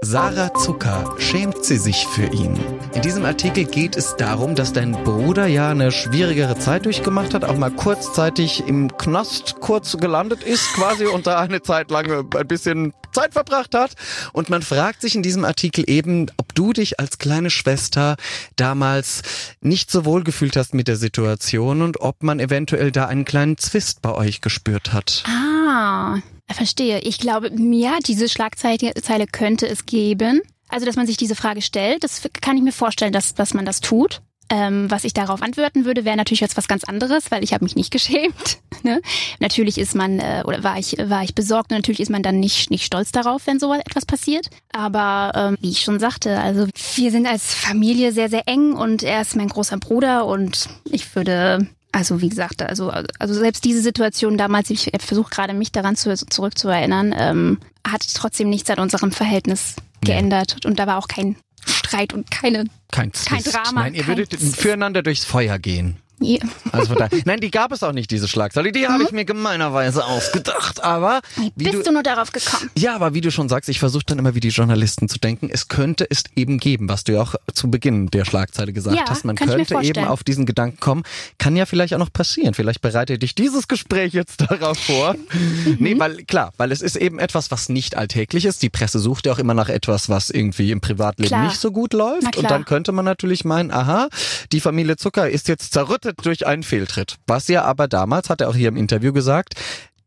[0.02, 2.60] Sarah Zucker schämt sie sich für ihn.
[2.94, 7.44] In diesem Artikel geht es darum, dass dein Bruder ja eine schwierigere Zeit durchgemacht hat,
[7.44, 12.48] auch mal kurzzeitig im Knast kurz gelandet ist quasi und da eine Zeit lang ein
[12.48, 13.94] bisschen Zeit verbracht hat.
[14.34, 18.16] Und man fragt sich in diesem Artikel eben, ob du dich als kleine Schwester
[18.56, 19.24] damals
[19.62, 23.58] nicht so wohl gefühlt hast mit der Situation und ob man eventuell da einen kleinen
[23.58, 25.24] Zwist bei euch gespürt hat.
[25.28, 26.20] Ah,
[26.52, 27.00] verstehe.
[27.00, 30.42] Ich glaube, ja, diese Schlagzeile Zeile könnte es geben.
[30.68, 33.66] Also, dass man sich diese Frage stellt, das kann ich mir vorstellen, dass, dass man
[33.66, 34.22] das tut.
[34.50, 37.64] Ähm, was ich darauf antworten würde, wäre natürlich jetzt was ganz anderes, weil ich habe
[37.64, 38.60] mich nicht geschämt.
[38.84, 39.02] Ne?
[39.40, 42.40] Natürlich ist man äh, oder war ich war ich besorgt und natürlich ist man dann
[42.40, 44.50] nicht nicht stolz darauf, wenn so etwas passiert.
[44.72, 49.02] Aber ähm, wie ich schon sagte, also wir sind als Familie sehr sehr eng und
[49.02, 53.80] er ist mein großer Bruder und ich würde also wie gesagt, also, also selbst diese
[53.80, 59.12] Situation damals, ich versuche gerade mich daran zu, zurückzuerinnern, ähm, hat trotzdem nichts an unserem
[59.12, 60.66] Verhältnis geändert.
[60.66, 62.66] Und da war auch kein Streit und keine.
[62.92, 63.54] Kein, Kein Zwist.
[63.56, 64.58] Drama, Nein, ihr kein würdet Zwist.
[64.58, 65.98] füreinander durchs Feuer gehen.
[66.20, 66.40] Ja.
[66.72, 68.72] Also von daher, nein, die gab es auch nicht, diese Schlagzeile.
[68.72, 70.84] Die habe ich mir gemeinerweise ausgedacht.
[70.84, 71.22] Aber
[71.56, 72.70] wie Bist du, nur darauf gekommen?
[72.78, 75.50] ja, aber wie du schon sagst, ich versuche dann immer wie die Journalisten zu denken.
[75.52, 79.06] Es könnte es eben geben, was du ja auch zu Beginn der Schlagzeile gesagt Ja,
[79.08, 79.26] hast.
[79.26, 80.08] Man kann ich mir könnte eben vorstellen.
[80.08, 81.04] auf diesen Gedanken kommen.
[81.38, 82.54] Kann ja vielleicht auch noch passieren.
[82.54, 85.16] Vielleicht bereitet dich dieses Gespräch jetzt darauf vor.
[85.34, 85.78] Mhm.
[85.80, 88.64] Nee, weil klar, weil es ist eben etwas, was nicht alltäglich ist.
[88.64, 91.44] Die Presse sucht ja auch immer nach etwas, was irgendwie im Privatleben Klar.
[91.46, 92.24] nicht so gut läuft.
[92.24, 92.48] Und klar.
[92.50, 94.08] dann könnte man natürlich meinen, aha,
[94.52, 97.18] die Familie Zucker ist jetzt zerrüttet durch einen Fehltritt.
[97.28, 99.56] Was ja aber damals, hat er auch hier im Interview gesagt,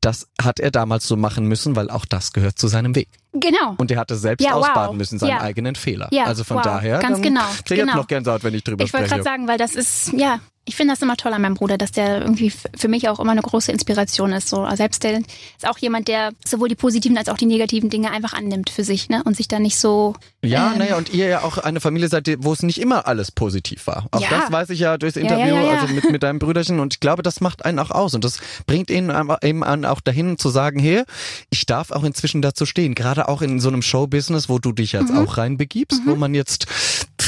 [0.01, 3.09] das hat er damals so machen müssen, weil auch das gehört zu seinem Weg.
[3.41, 3.75] Genau.
[3.79, 4.67] Und er hatte selbst Ja, wow.
[4.69, 5.41] ausbaden müssen, seinen Ja.
[5.41, 6.09] eigenen Fehler.
[6.13, 6.65] Ja, also von wow.
[6.65, 7.97] daher, Ganz genau, krieg ich jetzt genau.
[7.97, 9.23] noch Gänsehaut, wenn ich drüber Ich wollte spreche.
[9.23, 11.93] gerade sagen, weil das ist, ja, ich finde das immer toll an meinem Bruder, dass
[11.93, 14.51] der irgendwie für mich auch immer eine große Inspiration ist.
[14.51, 18.11] So, selbst der ist auch jemand, der sowohl die positiven als auch die negativen Dinge
[18.11, 19.23] einfach annimmt für sich, ne?
[19.25, 20.15] Und sich da nicht so.
[20.45, 23.33] Ja, ähm, naja, und ihr ja auch eine Familie seid, wo es nicht immer alles
[23.33, 24.09] positiv war.
[24.11, 24.29] Auch Ja.
[24.29, 25.81] das weiß ich ja durchs Interview, ja, ja.
[25.81, 26.81] also mit, mit deinem Brüderchen.
[26.81, 28.13] Und ich glaube, das macht einen auch aus.
[28.13, 29.11] Und das bringt ihn
[29.43, 31.03] eben an, auch dahin zu sagen, hey,
[31.49, 32.95] ich darf auch inzwischen dazu stehen.
[32.95, 35.19] Gerade auch in so einem Showbusiness, wo du dich jetzt Mhm.
[35.19, 36.67] auch reinbegibst, wo man jetzt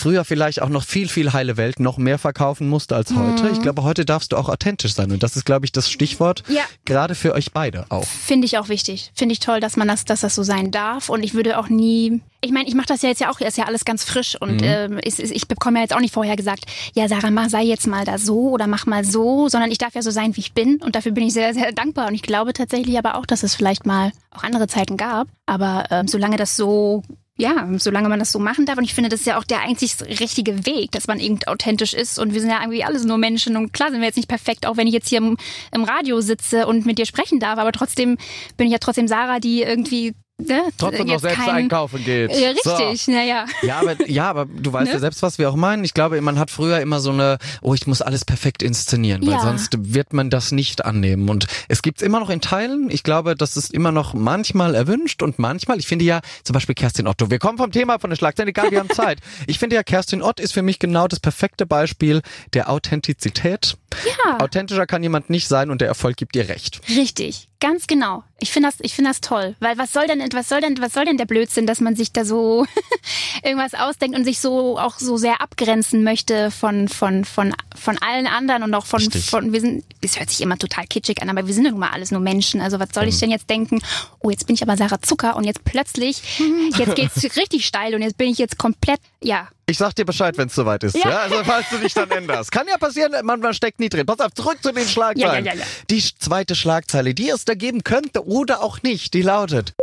[0.00, 3.44] früher vielleicht auch noch viel, viel heile Welt noch mehr verkaufen musste als heute.
[3.44, 3.52] Mhm.
[3.52, 5.12] Ich glaube, heute darfst du auch authentisch sein.
[5.12, 6.62] Und das ist, glaube ich, das Stichwort Ja.
[6.84, 8.04] gerade für euch beide auch.
[8.04, 9.12] Finde ich auch wichtig.
[9.14, 11.08] Finde ich toll, dass man das, dass das so sein darf.
[11.08, 12.20] Und ich würde auch nie.
[12.42, 14.62] Ich meine, ich mache das ja jetzt ja auch, ist ja alles ganz frisch und
[14.62, 17.64] ähm, ist, ist, ich bekomme ja jetzt auch nicht vorher gesagt, ja Sarah, mach, sei
[17.64, 20.40] jetzt mal da so oder mach mal so, sondern ich darf ja so sein, wie
[20.40, 22.08] ich bin und dafür bin ich sehr, sehr dankbar.
[22.08, 25.28] Und ich glaube tatsächlich aber auch, dass es vielleicht mal auch andere Zeiten gab.
[25.44, 27.02] Aber ähm, solange das so
[27.40, 28.78] ja, solange man das so machen darf.
[28.78, 31.94] Und ich finde, das ist ja auch der einzig richtige Weg, dass man irgendwie authentisch
[31.94, 32.18] ist.
[32.18, 33.56] Und wir sind ja irgendwie alles nur Menschen.
[33.56, 35.36] Und klar sind wir jetzt nicht perfekt, auch wenn ich jetzt hier im,
[35.72, 37.58] im Radio sitze und mit dir sprechen darf.
[37.58, 38.18] Aber trotzdem
[38.56, 40.14] bin ich ja trotzdem Sarah, die irgendwie
[40.46, 42.30] ne, Trotzdem noch selbst kein, einkaufen geht.
[42.36, 42.74] Ja, So.
[42.74, 43.44] richtig, naja.
[43.62, 44.92] Ja, aber, ja, aber du weißt Ne?
[44.94, 45.84] ja selbst, was wir auch meinen.
[45.84, 49.32] Ich glaube, man hat früher immer so eine, oh, ich muss alles perfekt inszenieren, weil
[49.34, 49.40] Ja.
[49.40, 51.28] sonst wird man das nicht annehmen.
[51.28, 52.88] Und es gibt's immer noch in Teilen.
[52.90, 56.74] Ich glaube, das ist immer noch manchmal erwünscht und manchmal, ich finde ja, zum Beispiel
[56.74, 57.30] Kerstin Otto.
[57.30, 59.18] Wir kommen vom Thema von der Schlagzeile, egal, wir haben Zeit.
[59.46, 62.22] Ich finde ja, Kerstin Ott ist für mich genau das perfekte Beispiel
[62.54, 63.76] der Authentizität.
[64.24, 64.38] Ja.
[64.40, 66.80] Authentischer kann jemand nicht sein und der Erfolg gibt ihr recht.
[66.88, 68.24] Richtig, ganz genau.
[68.40, 70.94] Ich finde das, ich finde das toll, weil was soll denn, was soll denn, was
[70.94, 72.66] soll denn der Blödsinn, dass man sich da so
[73.44, 78.26] irgendwas ausdenkt und sich so auch so sehr abgrenzen möchte von von von von allen
[78.26, 79.26] anderen und auch von Richtig.
[79.26, 81.80] von wir sind, es hört sich immer total kitschig an, aber wir sind ja nun
[81.80, 82.60] mal alles nur Menschen.
[82.60, 83.80] Also was soll ich denn jetzt denken?
[84.20, 86.22] Oh, jetzt bin ich aber Sarah Zucker und jetzt plötzlich,
[86.78, 90.36] jetzt geht's richtig steil und jetzt bin ich jetzt komplett, ja, Ich sag dir Bescheid,
[90.36, 90.96] wenn es soweit ist.
[90.96, 91.08] Ja.
[91.08, 91.18] Ja.
[91.20, 92.50] Also falls du dich dann änderst.
[92.50, 94.04] Kann ja passieren, man, man steckt nie drin.
[94.04, 95.44] Pass auf, zurück zu den Schlagzeilen.
[95.44, 95.64] Ja, ja.
[95.88, 99.74] Die zweite Schlagzeile, die es da geben könnte oder auch nicht, die lautet.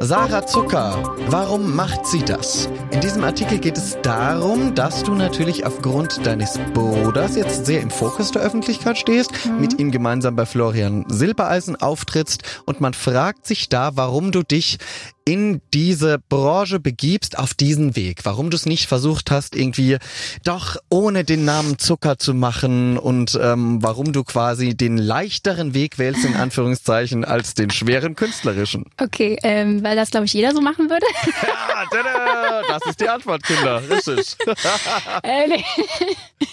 [0.00, 2.68] Sarah Zucker, warum macht sie das?
[2.90, 7.90] In diesem Artikel geht es darum, dass du natürlich aufgrund deines Bruders jetzt sehr im
[7.90, 13.68] Fokus der Öffentlichkeit stehst, mit ihm gemeinsam bei Florian Silbereisen auftrittst und man fragt sich
[13.68, 14.78] da, warum du dich
[15.24, 18.20] in diese Branche begibst, auf diesen Weg.
[18.24, 19.98] Warum du es nicht versucht hast, irgendwie
[20.44, 25.98] doch ohne den Namen Zucker zu machen und ähm, warum du quasi den leichteren Weg
[25.98, 28.86] wählst, in Anführungszeichen, als den schweren künstlerischen.
[29.00, 31.06] okay, ähm, weil das glaube ich jeder so machen würde.
[31.42, 33.82] Ja, tada, das ist die Antwort, Kinder.
[33.90, 34.36] Richtig.
[35.22, 35.64] äh, nee.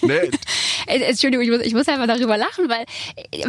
[0.02, 0.30] Nee,
[0.86, 2.84] Äh, Entschuldigung, ich muss, ich muss einfach darüber lachen, weil,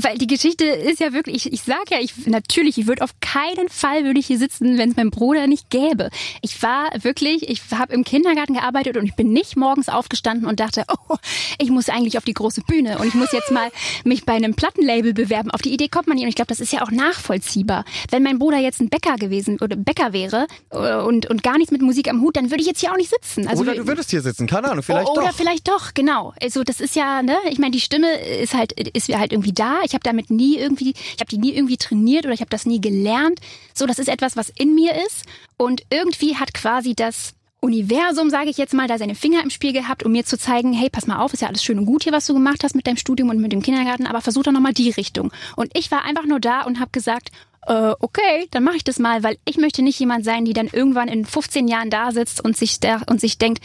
[0.02, 3.12] weil die Geschichte ist ja wirklich, ich, ich sag ja, ich natürlich, ich würde auf
[3.22, 6.10] keinen Fall würde ich hier sitzen, wenn es meinen Bruder nicht gäbe.
[6.42, 10.60] Ich war wirklich, ich habe im Kindergarten gearbeitet und ich bin nicht morgens aufgestanden und
[10.60, 11.18] dachte, oh,
[11.60, 13.70] ich muss eigentlich auf die große Bühne und ich muss jetzt mal
[14.04, 15.52] mich bei einem Plattenlabel bewerben.
[15.52, 17.86] Auf die Idee kommt man nicht und ich glaube, das ist ja auch nachvollziehbar.
[18.10, 21.72] Wenn mein Bruder jetzt ein Bäcker gewesen oder Bäcker wäre äh, und, und gar nichts
[21.72, 23.48] mit Musik am Hut, dann würde ich jetzt hier auch nicht sitzen.
[23.48, 25.24] Also, oder du würdest hier sitzen, keine Ahnung, vielleicht oder doch.
[25.24, 26.34] Oder vielleicht doch, genau.
[26.42, 29.80] Also das ist ja, ne, ich meine, die Stimme ist halt ist halt irgendwie da.
[29.84, 32.66] Ich habe damit nie irgendwie, ich habe die nie irgendwie trainiert oder ich habe das
[32.66, 33.40] nie gelernt.
[33.74, 35.26] So, das ist etwas, was in mir ist
[35.58, 39.72] und irgendwie hat quasi das Universum, sage ich jetzt mal, da seine Finger im Spiel
[39.72, 42.04] gehabt, um mir zu zeigen, hey, pass mal auf, ist ja alles schön und gut
[42.04, 44.52] hier, was du gemacht hast mit deinem Studium und mit dem Kindergarten, aber versuch doch
[44.52, 45.32] nochmal die Richtung.
[45.56, 47.30] Und ich war einfach nur da und habe gesagt,
[47.68, 50.68] äh, okay, dann mache ich das mal, weil ich möchte nicht jemand sein, die dann
[50.68, 53.64] irgendwann in 15 Jahren da sitzt und sich da und sich denkt,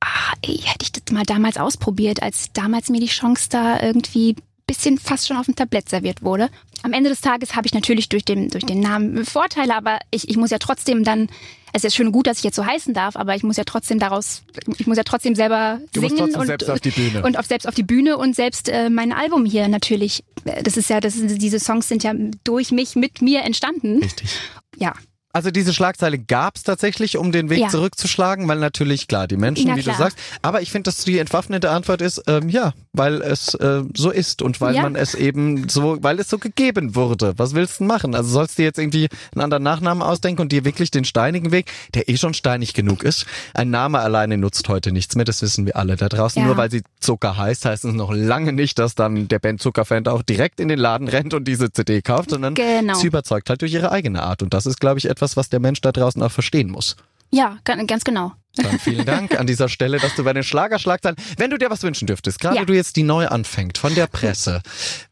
[0.00, 4.36] ah, ey, hätte ich das mal damals ausprobiert, als damals mir die Chance da irgendwie
[4.66, 6.48] bisschen fast schon auf dem Tablett serviert wurde.
[6.84, 10.28] Am Ende des Tages habe ich natürlich durch den, durch den Namen Vorteile, aber ich,
[10.28, 11.28] ich muss ja trotzdem dann
[11.76, 13.98] es ist schön gut, dass ich jetzt so heißen darf, aber ich muss ja trotzdem
[13.98, 14.42] daraus,
[14.78, 17.22] ich muss ja trotzdem selber du singen trotzdem und selbst auf die Bühne.
[17.24, 20.22] und auf selbst auf die Bühne und selbst äh, mein Album hier natürlich.
[20.62, 22.12] Das ist ja, das ist, diese Songs sind ja
[22.44, 23.98] durch mich mit mir entstanden.
[24.04, 24.38] Richtig.
[24.76, 24.92] Ja.
[25.32, 27.68] Also diese Schlagzeile gab es tatsächlich, um den Weg Ja.
[27.68, 29.96] zurückzuschlagen, weil natürlich, klar, die Menschen, Na wie klar.
[29.96, 30.18] du sagst.
[30.42, 34.40] Aber ich finde, dass die entwaffnende Antwort ist, ähm, ja, weil es äh, so ist
[34.40, 34.82] und weil Ja.
[34.82, 37.34] man es eben so, weil es so gegeben wurde.
[37.36, 38.14] Was willst du machen?
[38.14, 41.70] Also sollst du jetzt irgendwie einen anderen Nachnamen ausdenken und dir wirklich den steinigen Weg,
[41.94, 43.26] der eh schon steinig genug ist.
[43.52, 46.40] Ein Name alleine nutzt heute nichts mehr, das wissen wir alle da draußen.
[46.40, 46.46] Ja.
[46.46, 50.06] Nur weil sie Zucker heißt, heißt es noch lange nicht, dass dann der Band Zuckerfan
[50.06, 52.94] auch direkt in den Laden rennt und diese CD kauft, sondern Genau.
[52.94, 54.42] sie überzeugt halt durch ihre eigene Art.
[54.42, 56.96] Und das ist, glaube ich, etwas, was der Mensch da draußen auch verstehen muss.
[57.32, 58.32] Ja, ga- ganz genau.
[58.56, 61.82] Dann vielen Dank an dieser Stelle, dass du bei den Schlagerschlagzeilen, wenn du dir was
[61.82, 62.64] wünschen dürftest, gerade Ja.
[62.64, 64.62] du jetzt die neu anfängt von der Presse,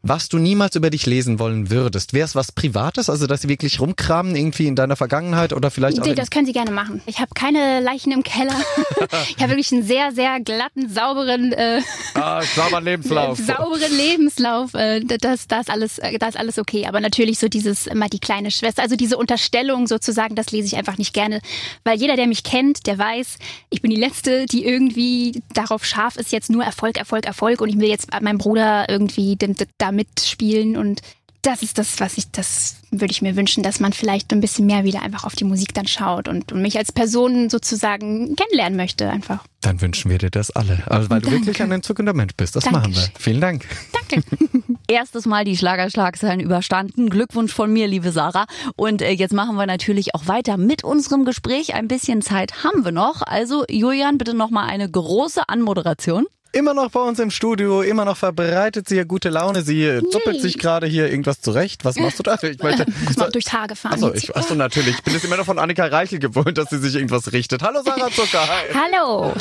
[0.03, 3.49] was du niemals über dich lesen wollen würdest, wäre es was Privates, also dass sie
[3.49, 7.03] wirklich rumkramen irgendwie in deiner Vergangenheit oder vielleicht auch das können Sie gerne machen.
[7.07, 8.55] Ich habe keine Leichen im Keller.
[9.37, 11.81] ich habe wirklich einen sehr, sehr glatten, sauberen, äh,
[12.15, 13.39] ah, sauberen Lebenslauf.
[13.47, 14.75] sauberen Lebenslauf.
[14.75, 16.87] Äh, das, das, alles, äh, das ist alles okay.
[16.87, 20.77] Aber natürlich so dieses immer die kleine Schwester, also diese Unterstellung sozusagen, das lese ich
[20.77, 21.41] einfach nicht gerne.
[21.85, 23.32] Weil jeder, der mich kennt, der weiß,
[23.71, 27.69] ich bin die Letzte, die irgendwie darauf scharf ist, jetzt nur Erfolg, Erfolg, Erfolg und
[27.69, 29.37] ich will jetzt meinem Bruder irgendwie
[29.79, 31.03] da mitspielen und
[31.43, 34.65] das ist das, was ich, das würde ich mir wünschen, dass man vielleicht ein bisschen
[34.65, 39.11] mehr wieder einfach auf die Musik dann schaut und, mich als Person sozusagen kennenlernen möchte
[39.11, 39.45] einfach.
[39.61, 41.47] Dann wünschen wir dir das alle, also weil du Danke.
[41.47, 42.55] wirklich ein entzückender Mensch bist.
[42.55, 43.03] Das machen wir.
[43.03, 43.13] Dankeschön.
[43.19, 43.67] Vielen Dank.
[44.09, 44.23] Danke.
[44.93, 47.09] Erstes Mal die Schlagerschlagzeilen überstanden.
[47.09, 48.45] Glückwunsch von mir, liebe Sarah.
[48.77, 51.75] Und äh, jetzt machen wir natürlich auch weiter mit unserem Gespräch.
[51.75, 53.23] Ein bisschen Zeit haben wir noch.
[53.23, 56.27] Also Julian, bitte noch mal eine große Anmoderation.
[56.55, 59.63] Immer noch bei uns im Studio, immer noch verbreitet sie ja gute Laune.
[59.63, 61.83] Sie äh, zuppelt sich gerade hier irgendwas zurecht.
[61.87, 62.35] Was machst du da?
[62.43, 63.95] Ich möchte, Muss man durchs Haar gefahren.
[63.95, 64.25] Achso, jetzt.
[64.25, 64.97] ich, achso, natürlich.
[64.97, 67.63] Ich bin es immer noch von Annika Reichel gewohnt, dass sie sich irgendwas richtet.
[67.63, 68.75] Hallo Sarah Zucker, hi.
[68.75, 69.33] Hallo.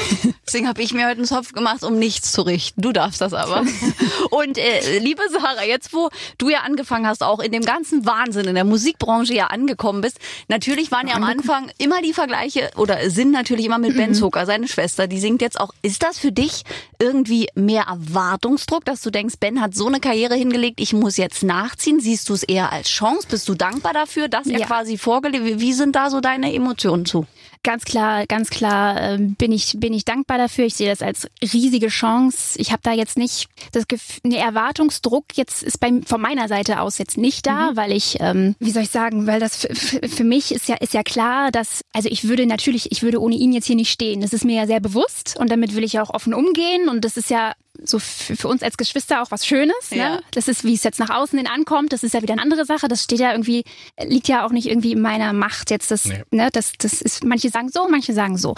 [0.48, 2.82] Deswegen habe ich mir heute einen Zopf gemacht, um nichts zu richten.
[2.82, 3.66] Du darfst das aber.
[4.30, 8.46] Und äh, liebe Sarah, jetzt wo du ja angefangen hast, auch in dem ganzen Wahnsinn
[8.46, 13.10] in der Musikbranche ja angekommen bist, natürlich waren ja am Anfang immer die Vergleiche oder
[13.10, 15.74] sind natürlich immer mit Ben Zucker, seine Schwester, die singt jetzt auch.
[15.82, 16.64] Ist das für dich
[17.02, 21.44] irgendwie mehr Erwartungsdruck, dass du denkst, Ben hat so eine Karriere hingelegt, ich muss jetzt
[21.44, 22.00] nachziehen?
[22.00, 23.28] Siehst du es eher als Chance?
[23.30, 24.66] Bist du dankbar dafür, dass er Ja.
[24.68, 25.44] quasi vorgelebt?
[25.46, 27.26] Wie wie sind da so deine Emotionen zu?
[27.64, 30.66] Ganz klar, ganz klar ähm, bin ich bin ich dankbar dafür.
[30.66, 32.58] Ich sehe das als riesige Chance.
[32.58, 36.82] Ich habe da jetzt nicht das Gefühl, ne Erwartungsdruck jetzt ist bei von meiner Seite
[36.82, 40.52] aus jetzt nicht da, weil ich ähm, wie soll ich sagen, weil das für mich
[40.52, 43.68] ist ja ist ja klar, dass also ich würde natürlich ich würde ohne ihn jetzt
[43.68, 44.22] hier nicht stehen.
[44.22, 47.06] Das ist mir ja sehr bewusst und damit will ich ja auch offen umgehen und
[47.06, 49.76] das ist ja so für, für uns als Geschwister auch was Schönes.
[49.90, 50.16] Ja.
[50.16, 50.24] Ne?
[50.32, 52.66] Das ist, wie es jetzt nach außen hin ankommt, das ist ja wieder eine andere
[52.66, 52.88] Sache.
[52.88, 53.64] Das steht ja irgendwie,
[54.04, 55.92] liegt ja auch nicht irgendwie in meiner Macht jetzt.
[55.92, 56.24] Das, Nee.
[56.32, 58.56] ne, das, das ist, manche sagen so, manche sagen so.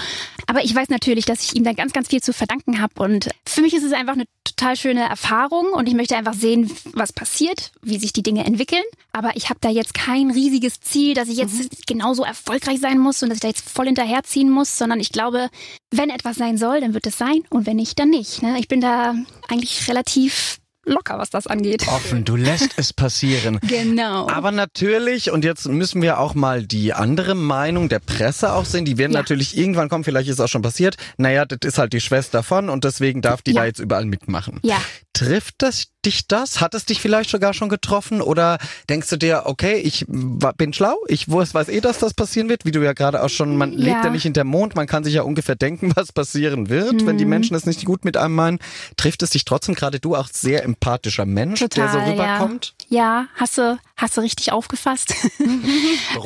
[0.48, 2.94] Aber ich weiß natürlich, dass ich ihm da ganz, ganz viel zu verdanken habe.
[3.04, 6.72] Und für mich ist es einfach eine total schöne Erfahrung und ich möchte einfach sehen,
[6.94, 8.84] was passiert, wie sich die Dinge entwickeln.
[9.12, 13.22] Aber ich habe da jetzt kein riesiges Ziel, dass ich jetzt genauso erfolgreich sein muss
[13.24, 15.50] und dass ich da jetzt voll hinterherziehen muss, sondern ich glaube,
[15.92, 18.42] wenn etwas sein soll, dann wird es sein und wenn nicht, dann nicht.
[18.42, 18.58] Ne?
[18.60, 19.13] Ich bin da
[19.50, 21.88] eigentlich relativ locker, was das angeht.
[21.88, 23.58] Offen, du lässt es passieren.
[23.68, 24.28] Genau.
[24.30, 28.84] Aber natürlich, und jetzt müssen wir auch mal die andere Meinung der Presse auch sehen,
[28.84, 29.20] die werden Ja.
[29.20, 32.44] natürlich irgendwann kommen, vielleicht ist es auch schon passiert, naja, das ist halt die Schwester
[32.44, 33.62] von und deswegen darf die Ja.
[33.62, 34.60] da jetzt überall mitmachen.
[34.64, 34.82] Ja.
[35.14, 36.60] Trifft das dich das?
[36.60, 38.22] Hat es dich vielleicht sogar schon getroffen?
[38.22, 38.58] Oder
[38.90, 42.72] denkst du dir, okay, ich bin schlau, ich weiß eh, dass das passieren wird, wie
[42.72, 43.78] du ja gerade auch schon, man ja.
[43.80, 46.94] lebt ja nicht in der Mond, man kann sich ja ungefähr denken, was passieren wird,
[46.94, 47.06] mhm.
[47.06, 47.30] wenn die mhm.
[47.30, 48.60] Menschen es nicht gut mit einem meinen.
[48.98, 52.74] Trifft es dich trotzdem gerade du auch sehr empathischer Mensch, Total, der so rüberkommt?
[52.90, 52.98] Ja.
[52.98, 55.14] ja, hast du, hast du richtig aufgefasst.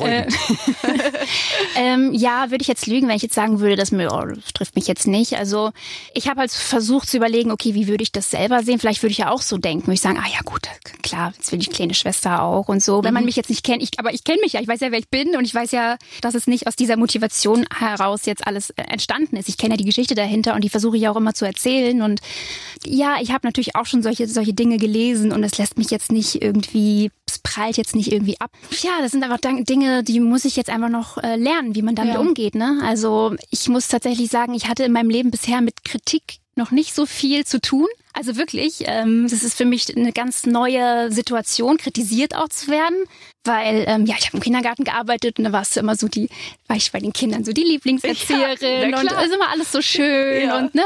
[1.76, 4.26] äh, ähm, ja, würde ich jetzt lügen, wenn ich jetzt sagen würde, dass mir, oh,
[4.26, 5.36] das trifft mich jetzt nicht.
[5.36, 5.70] Also
[6.14, 8.78] ich habe halt versucht zu überlegen, okay, wie würde ich das selber sehen?
[8.78, 10.68] Vielleicht würde ich ja auch so denken, würde ich sagen, ah ja gut,
[11.02, 13.04] klar, jetzt will die kleine Schwester auch und so.
[13.04, 13.26] Wenn man mhm.
[13.26, 15.08] mich jetzt nicht kennt, ich, aber ich kenne mich ja, ich weiß ja, wer ich
[15.08, 18.82] bin und ich weiß ja, dass es nicht aus dieser Motivation heraus jetzt alles äh,
[18.82, 19.48] entstanden ist.
[19.48, 22.02] Ich kenne ja die Geschichte dahinter und die versuche ich auch immer zu erzählen.
[22.02, 22.20] Und
[22.84, 26.12] ja, ich habe natürlich auch schon solche, solche Dinge gelesen und es lässt mich jetzt
[26.12, 28.50] nicht irgendwie, es prallt jetzt nicht irgendwie ab.
[28.82, 31.94] Ja, das sind einfach Dinge, die muss ich jetzt einfach noch äh, lernen, wie man
[31.94, 32.20] damit ja.
[32.20, 32.54] umgeht.
[32.54, 32.80] Ne?
[32.82, 36.94] Also ich muss tatsächlich sagen, ich hatte in meinem Leben bisher mit Kritik noch nicht
[36.94, 37.86] so viel zu tun.
[38.12, 42.96] Also wirklich, ähm, das ist für mich eine ganz neue Situation, kritisiert auch zu werden,
[43.44, 46.28] weil ähm, ja, ich habe im Kindergarten gearbeitet und da warst du immer so die,
[46.66, 50.48] war ich bei den Kindern so die Lieblingserzieherin ja, und ist immer alles so schön
[50.48, 50.58] ja.
[50.58, 50.82] und ne.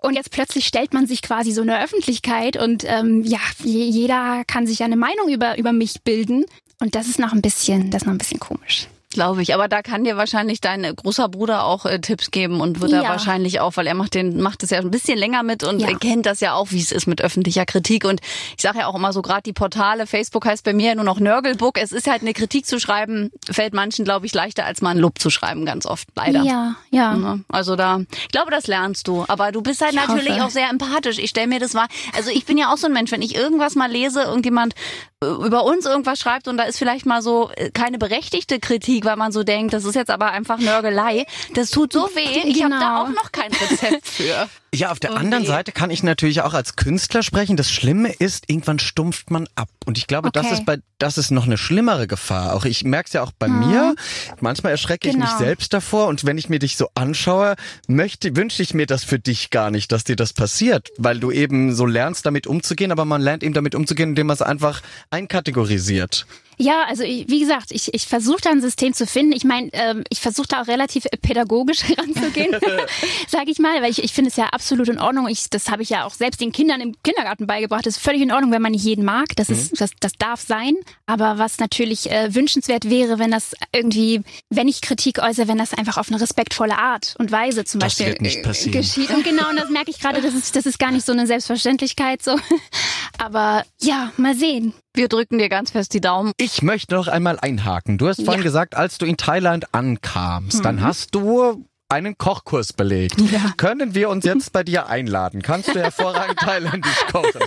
[0.00, 4.66] Und jetzt plötzlich stellt man sich quasi so eine Öffentlichkeit und ähm, ja, jeder kann
[4.66, 6.46] sich eine Meinung über über mich bilden
[6.80, 8.88] und das ist noch ein bisschen, das ist noch ein bisschen komisch.
[9.12, 12.80] Glaube ich, aber da kann dir wahrscheinlich dein großer Bruder auch äh, Tipps geben und
[12.80, 13.02] wird ja.
[13.02, 15.80] er wahrscheinlich auch, weil er macht den macht es ja ein bisschen länger mit und
[15.80, 15.96] ja.
[15.98, 18.20] kennt das ja auch, wie es ist mit öffentlicher Kritik und
[18.56, 21.04] ich sage ja auch immer so gerade die Portale, Facebook heißt bei mir ja nur
[21.04, 21.78] noch Nörgelbook.
[21.78, 24.98] Es ist halt eine Kritik zu schreiben, fällt manchen glaube ich leichter als mal ein
[24.98, 26.42] Lob zu schreiben, ganz oft leider.
[26.42, 27.14] Ja, ja.
[27.14, 27.44] Ne?
[27.48, 30.44] Also da, ich glaube, das lernst du, aber du bist halt ich natürlich hoffe.
[30.44, 31.18] auch sehr empathisch.
[31.18, 33.34] Ich stelle mir das mal, also ich bin ja auch so ein Mensch, wenn ich
[33.34, 34.74] irgendwas mal lese, irgendjemand
[35.22, 39.01] äh, über uns irgendwas schreibt und da ist vielleicht mal so äh, keine berechtigte Kritik
[39.02, 41.26] Krieg, weil man so denkt, das ist jetzt aber einfach Nörgelei.
[41.54, 42.48] Das tut so weh.
[42.48, 42.76] Ich genau.
[42.76, 44.48] habe da auch noch kein Rezept für.
[44.74, 45.20] Ja, auf der okay.
[45.20, 47.58] anderen Seite kann ich natürlich auch als Künstler sprechen.
[47.58, 49.68] Das Schlimme ist, irgendwann stumpft man ab.
[49.84, 50.40] Und ich glaube, okay.
[50.40, 52.54] das ist bei, das ist noch eine schlimmere Gefahr.
[52.54, 53.58] Auch ich merke es ja auch bei hm.
[53.58, 53.94] mir.
[54.40, 55.24] Manchmal erschrecke genau.
[55.24, 55.46] ich mich genau.
[55.46, 56.06] selbst davor.
[56.06, 57.56] Und wenn ich mir dich so anschaue,
[57.86, 60.88] möchte, wünsche ich mir das für dich gar nicht, dass dir das passiert.
[60.96, 62.92] Weil du eben so lernst, damit umzugehen.
[62.92, 64.80] Aber man lernt eben damit umzugehen, indem man es einfach
[65.10, 66.24] einkategorisiert.
[66.58, 69.32] Ja, also wie gesagt, ich, ich versuche da ein System zu finden.
[69.32, 72.56] Ich meine, ähm, ich versuche da auch relativ pädagogisch heranzugehen,
[73.28, 75.28] sage ich mal, weil ich, ich finde es ja absolut in Ordnung.
[75.28, 77.86] Ich, das habe ich ja auch selbst den Kindern im Kindergarten beigebracht.
[77.86, 79.28] Das ist völlig in Ordnung, wenn man nicht jeden mag.
[79.36, 79.76] Das ist, mhm.
[79.78, 80.74] das, das darf sein.
[81.06, 85.74] Aber was natürlich äh, wünschenswert wäre, wenn das irgendwie, wenn ich Kritik äußere, wenn das
[85.74, 88.72] einfach auf eine respektvolle Art und Weise zum das Beispiel wird nicht passieren.
[88.72, 89.10] geschieht.
[89.10, 91.26] Und genau, und das merke ich gerade, das ist, das ist gar nicht so eine
[91.26, 92.36] Selbstverständlichkeit so.
[93.18, 94.74] Aber ja, mal sehen.
[94.94, 96.32] Wir drücken dir ganz fest die Daumen.
[96.36, 97.96] Ich möchte noch einmal einhaken.
[97.98, 98.24] Du hast ja.
[98.24, 100.62] vorhin gesagt, als du in Thailand ankamst, mhm.
[100.62, 103.20] dann hast du einen Kochkurs belegt.
[103.20, 103.52] Ja.
[103.58, 105.42] Können wir uns jetzt bei dir einladen?
[105.42, 107.40] Kannst du hervorragend thailändisch kochen?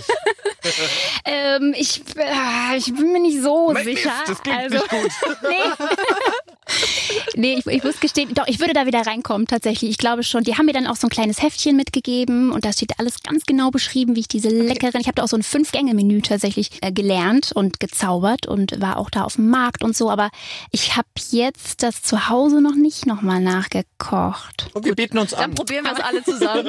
[1.24, 4.12] ähm, ich, äh, ich bin mir nicht so Mist, sicher.
[4.26, 5.10] Das klingt also, nicht gut.
[5.42, 6.45] nee.
[7.34, 9.90] nee, ich, ich muss gestehen, doch, ich würde da wieder reinkommen, tatsächlich.
[9.90, 10.44] Ich glaube schon.
[10.44, 13.44] Die haben mir dann auch so ein kleines Heftchen mitgegeben und da steht alles ganz
[13.46, 16.92] genau beschrieben, wie ich diese leckeren, ich habe da auch so ein Fünf-Gänge-Menü tatsächlich äh,
[16.92, 20.30] gelernt und gezaubert und war auch da auf dem Markt und so, aber
[20.72, 24.70] ich habe jetzt das zu Hause noch nicht nochmal nachgekocht.
[24.74, 25.42] Und wir bieten uns an.
[25.42, 26.66] Dann probieren wir es alle zusammen.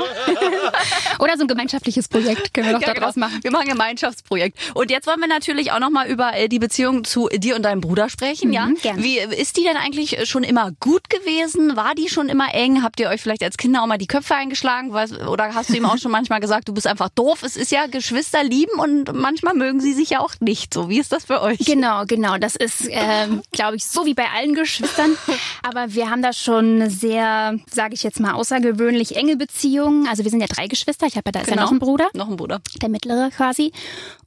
[1.19, 3.27] Oder so ein gemeinschaftliches Projekt können wir doch ja, daraus genau.
[3.27, 3.39] machen.
[3.43, 4.57] Wir machen ein Gemeinschaftsprojekt.
[4.73, 7.81] Und jetzt wollen wir natürlich auch nochmal über äh, die Beziehung zu dir und deinem
[7.81, 8.69] Bruder sprechen, mhm, ja?
[8.81, 9.03] Gerne.
[9.03, 9.86] Wie ist die denn eigentlich
[10.23, 11.75] schon immer gut gewesen?
[11.75, 12.83] War die schon immer eng?
[12.83, 14.91] Habt ihr euch vielleicht als Kinder auch mal die Köpfe eingeschlagen?
[14.91, 17.43] Oder hast du ihm auch schon manchmal gesagt, du bist einfach doof?
[17.43, 20.89] Es ist ja Geschwister lieben und manchmal mögen sie sich ja auch nicht so.
[20.89, 21.59] Wie ist das für euch?
[21.59, 22.37] Genau, genau.
[22.37, 25.17] Das ist, ähm, glaube ich, so wie bei allen Geschwistern.
[25.63, 30.07] Aber wir haben da schon eine sehr, sage ich jetzt mal, außergewöhnlich enge Beziehung.
[30.07, 31.07] Also wir sind ja drei Geschwister.
[31.07, 31.57] Ich habe ja da ist genau.
[31.57, 32.07] ja noch ein Bruder.
[32.13, 32.61] Noch ein Bruder.
[32.81, 33.71] Der mittlere quasi.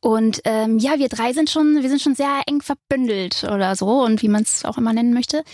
[0.01, 4.03] Und ähm, ja, wir drei sind schon, wir sind schon sehr eng verbündelt oder so
[4.03, 5.45] und wie man es auch immer nennen möchte.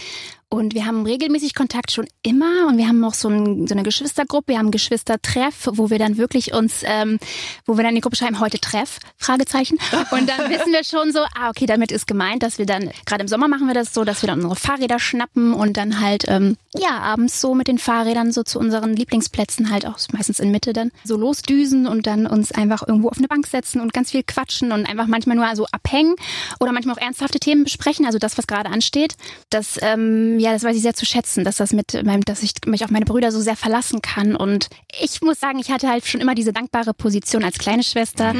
[0.48, 3.82] Und wir haben regelmäßig Kontakt schon immer und wir haben auch so, ein, so eine
[3.82, 7.18] Geschwistergruppe, wir haben Geschwistertreff, wo wir dann wirklich uns, ähm,
[7.64, 9.76] wo wir dann in die Gruppe schreiben, heute Treff, Fragezeichen.
[10.12, 13.22] Und dann wissen wir schon so, ah, okay, damit ist gemeint, dass wir dann, gerade
[13.22, 16.26] im Sommer machen wir das so, dass wir dann unsere Fahrräder schnappen und dann halt,
[16.28, 20.52] ähm, ja, abends so mit den Fahrrädern so zu unseren Lieblingsplätzen halt auch meistens in
[20.52, 24.12] Mitte dann so losdüsen und dann uns einfach irgendwo auf eine Bank setzen und ganz
[24.12, 26.14] viel quatschen und einfach manchmal nur so abhängen
[26.60, 29.16] oder manchmal auch ernsthafte Themen besprechen, also das, was gerade ansteht.
[29.50, 32.52] Das, ähm, ja, das weiß ich sehr zu schätzen, dass das mit meinem, dass ich
[32.66, 34.36] mich auf meine Brüder so sehr verlassen kann.
[34.36, 34.68] Und
[35.00, 38.34] ich muss sagen, ich hatte halt schon immer diese dankbare Position als kleine Schwester.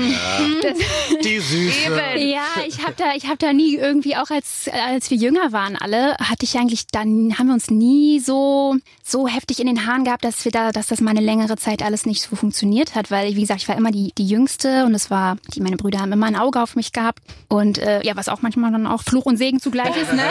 [0.62, 0.78] Das,
[1.22, 2.18] Die Süße.
[2.18, 5.76] ja, ich habe da, ich habe da nie irgendwie auch als als wir jünger waren
[5.76, 10.04] alle, hatte ich eigentlich dann haben wir uns nie so so heftig in den Haaren
[10.04, 13.11] gehabt, dass wir da, dass das mal eine längere Zeit alles nicht so funktioniert hat,
[13.11, 16.00] weil wie gesagt, ich war immer die die Jüngste und es war, die meine Brüder
[16.00, 19.02] haben immer ein Auge auf mich gehabt und äh, ja, was auch manchmal dann auch
[19.02, 20.25] Fluch und Segen zugleich ist, ne?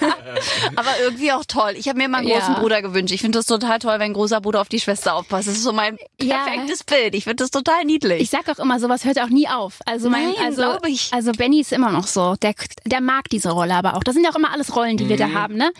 [0.76, 1.72] Aber irgendwie auch toll.
[1.76, 2.38] Ich habe mir mal einen Ja.
[2.38, 3.12] großen Bruder gewünscht.
[3.12, 5.48] Ich finde das total toll, wenn ein großer Bruder auf die Schwester aufpasst.
[5.48, 6.44] Das ist so mein Ja.
[6.44, 7.14] perfektes Bild.
[7.14, 8.20] Ich finde das total niedlich.
[8.22, 9.80] Ich sag auch immer, sowas hört auch nie auf.
[9.86, 11.12] Also mein, Nein, also, ich.
[11.12, 12.34] also Benny ist immer noch so.
[12.42, 12.54] Der,
[12.86, 14.04] der mag diese Rolle aber auch.
[14.04, 15.72] Das sind ja auch immer alles Rollen, die wir da haben, ne?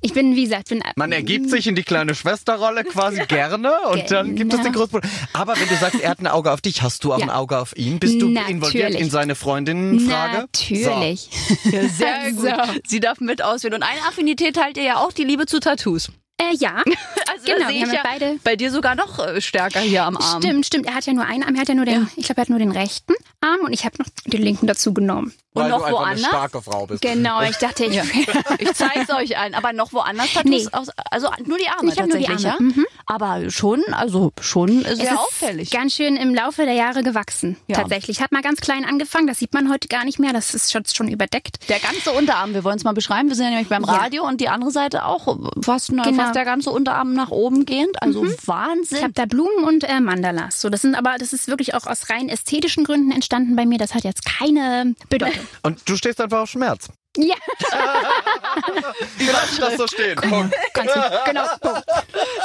[0.00, 0.78] Ich bin, wie gesagt, bin.
[0.78, 0.84] Mhm.
[0.96, 4.78] Man ergibt sich in die kleine Schwesterrolle quasi gerne und dann gibt es den Genau.
[4.84, 5.08] Großbruder.
[5.32, 7.24] Aber wenn du sagst, er hat ein Auge auf dich, hast du auch Ja.
[7.26, 7.98] ein Auge auf ihn?
[7.98, 8.50] Bist du Natürlich.
[8.56, 10.38] involviert in seine Freundinnenfrage?
[10.38, 11.28] Natürlich.
[11.64, 12.40] Ja, sehr gut.
[12.42, 12.80] So.
[12.86, 13.74] Sie darf mit auswählen.
[13.74, 16.10] Und eine Affinität teilt ihr ja auch, die Liebe zu Tattoos.
[16.40, 16.82] Äh, ja.
[17.32, 19.80] Also Genau, wir sehe haben ich ja ja beide- bei dir sogar noch äh, stärker
[19.80, 20.40] hier am Arm.
[20.42, 20.86] Stimmt, stimmt.
[20.86, 21.54] Er hat ja nur einen Arm.
[21.54, 23.84] Er hat ja nur den, ich glaube, er hat nur den rechten Arm und ich
[23.84, 25.32] habe noch den linken dazu genommen.
[25.54, 26.18] Und Weil noch du einfach woanders?
[26.24, 27.02] eine starke Frau bist.
[27.02, 27.94] Genau, ich dachte, ich.
[27.94, 28.04] Ja.
[28.58, 29.54] Ich zeig's euch allen.
[29.54, 30.50] Aber noch woanders Tattoos?
[30.64, 30.68] Nee.
[30.72, 32.68] Aus, also nur die Arme Ich hab nur die tatsächlich, Arme.
[32.70, 32.76] ja?
[32.76, 32.86] Mhm.
[33.06, 35.70] Aber schon, also schon Es sehr ist auffällig.
[35.70, 37.56] ganz schön im Laufe der Jahre gewachsen.
[37.66, 37.76] Ja.
[37.78, 38.22] Tatsächlich.
[38.22, 39.26] Hat mal ganz klein angefangen.
[39.26, 40.32] Das sieht man heute gar nicht mehr.
[40.32, 41.68] Das ist schon, schon überdeckt.
[41.68, 43.28] Der ganze Unterarm, wir wollen es mal beschreiben.
[43.28, 43.92] Wir sind ja nämlich beim Ja.
[43.92, 46.22] Radio und die andere Seite auch fast, ne, Genau.
[46.22, 48.00] fast der ganze Unterarm nach oben gehend.
[48.00, 49.02] Also Ich Wahnsinn.
[49.02, 50.60] habe da Blumen und äh, Mandalas.
[50.62, 53.76] So, das sind aber, das ist wirklich auch aus rein ästhetischen Gründen entstanden bei mir.
[53.78, 55.41] Das hat jetzt keine Bedeutung.
[55.62, 56.88] Und du stehst einfach auf Schmerz.
[57.16, 57.34] Ja,
[59.32, 60.16] Lass das so stehen.
[60.16, 60.54] Punkt.
[60.72, 60.90] ganz
[61.26, 61.44] genau.
[61.60, 61.84] Punkt.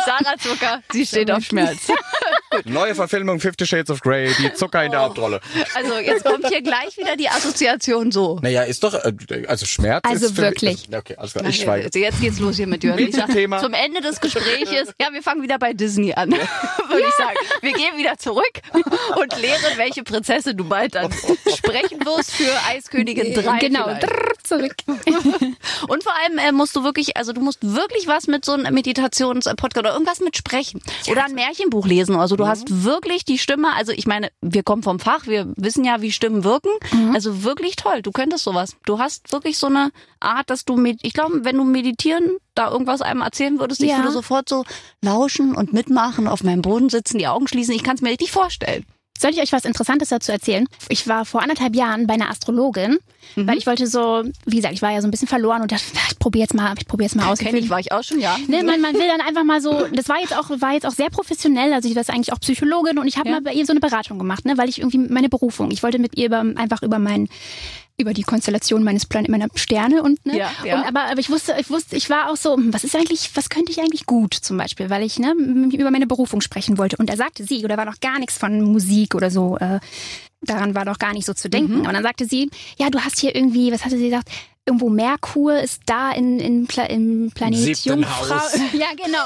[0.05, 1.87] Sarah Zucker, sie steht auf Schmerz.
[2.65, 5.39] Neue Verfilmung Fifty Shades of Grey, die Zucker in der Hauptrolle.
[5.75, 8.39] Also jetzt kommt hier gleich wieder die Assoziation so.
[8.41, 9.13] Naja, ist doch, äh,
[9.47, 10.87] also Schmerz Also ist wirklich.
[10.89, 11.85] Mich, okay, alles klar, ich schweige.
[11.85, 12.95] Also jetzt geht's los hier mit Jörn.
[12.95, 13.61] Mit sag, Thema.
[13.61, 14.93] Zum Ende des Gespräches.
[14.99, 17.37] Ja, wir fangen wieder bei Disney an, würde ich sagen.
[17.61, 21.11] Wir gehen wieder zurück und lehren, welche Prinzessin du bald dann
[21.55, 23.59] sprechen wirst für Eiskönigin 3.
[23.59, 24.03] Genau, vielleicht.
[24.57, 24.75] Zurück.
[25.87, 28.73] Und vor allem äh, musst du wirklich, also du musst wirklich was mit so einem
[28.73, 30.81] Meditations-Podcast oder irgendwas mit sprechen.
[31.09, 32.15] Oder ein Märchenbuch lesen.
[32.15, 35.83] Also du hast wirklich die Stimme, also ich meine, wir kommen vom Fach, wir wissen
[35.83, 36.69] ja, wie Stimmen wirken.
[37.13, 38.75] Also wirklich toll, du könntest sowas.
[38.85, 42.71] Du hast wirklich so eine Art, dass du, med ich glaube, wenn du meditieren, da
[42.71, 43.97] irgendwas einem erzählen würdest, ich Ja.
[43.97, 44.63] würde sofort so
[45.01, 47.73] lauschen und mitmachen, auf meinem Boden sitzen, die Augen schließen.
[47.75, 48.85] Ich kann es mir richtig vorstellen.
[49.19, 50.65] Soll ich euch was Interessantes dazu erzählen?
[50.89, 52.97] Ich war vor anderthalb Jahren bei einer Astrologin,
[53.35, 53.45] Mhm.
[53.47, 55.83] weil ich wollte so, wie gesagt, ich war ja so ein bisschen verloren und dachte,
[56.09, 57.39] ich probiere jetzt mal, ich probiere jetzt mal aus.
[57.39, 58.37] Kenn ich, war ich auch schon, ja.
[58.47, 60.91] Ne, man, man will dann einfach mal so, das war jetzt auch, war jetzt auch
[60.93, 63.35] sehr professionell, also ich war jetzt eigentlich auch Psychologin und ich habe Ja.
[63.35, 65.99] mal bei ihr so eine Beratung gemacht, ne, weil ich irgendwie meine Berufung, ich wollte
[65.99, 67.27] mit ihr über, einfach über mein
[67.99, 70.79] über die Konstellation meines Plan meiner Sterne und ne Ja, ja.
[70.79, 73.31] Und, aber aber ich wusste ich wusste ich war auch so hm, was ist eigentlich
[73.33, 75.33] was könnte ich eigentlich gut zum Beispiel weil ich ne
[75.73, 78.61] über meine Berufung sprechen wollte und da sagte sie oder war noch gar nichts von
[78.61, 79.79] Musik oder so äh,
[80.41, 81.81] daran war doch gar nicht so zu denken.
[81.83, 84.29] Aber dann sagte sie, ja, du hast hier irgendwie, was hatte sie gesagt?
[84.65, 88.35] Irgendwo Merkur ist da in, in Pla im Planet Siebten Jungfrau.
[88.35, 88.53] Haus.
[88.73, 89.23] Ja, genau.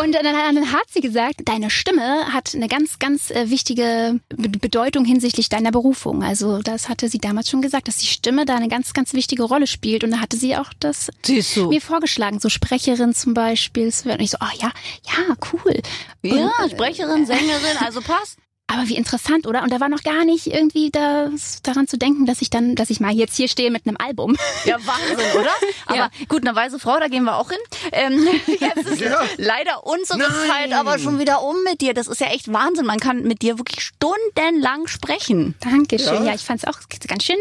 [0.00, 4.48] Und dann, dann hat sie gesagt, deine Stimme hat eine ganz, ganz äh, wichtige Be-
[4.48, 6.22] Bedeutung hinsichtlich deiner Berufung.
[6.22, 9.42] Also das hatte sie damals schon gesagt, dass die Stimme da eine ganz, ganz wichtige
[9.42, 10.04] Rolle spielt.
[10.04, 13.86] Und da hatte sie auch das mir vorgeschlagen, so Sprecherin zum Beispiel.
[14.04, 14.70] Und ich so, oh ja,
[15.04, 15.80] ja, cool.
[16.22, 18.38] Ja, Und, äh, Sprecherin, Sängerin, also passt.
[18.68, 19.62] Aber wie interessant, oder?
[19.62, 22.90] Und da war noch gar nicht irgendwie das, daran zu denken, dass ich dann, dass
[22.90, 24.36] ich mal jetzt hier stehe mit einem Album.
[24.64, 25.50] Ja, Wahnsinn, oder?
[25.86, 26.10] Aber Ja.
[26.28, 27.58] gut, eine weise Frau, da gehen wir auch hin.
[27.92, 29.24] Ähm, jetzt ist Ja.
[29.36, 30.30] leider unsere Nein.
[30.48, 31.94] Zeit aber schon wieder um mit dir.
[31.94, 32.86] Das ist ja echt Wahnsinn.
[32.86, 35.54] Man kann mit dir wirklich stundenlang sprechen.
[35.60, 36.14] Dankeschön.
[36.14, 36.24] Ja.
[36.24, 37.36] Ja, ich fand's auch ganz schön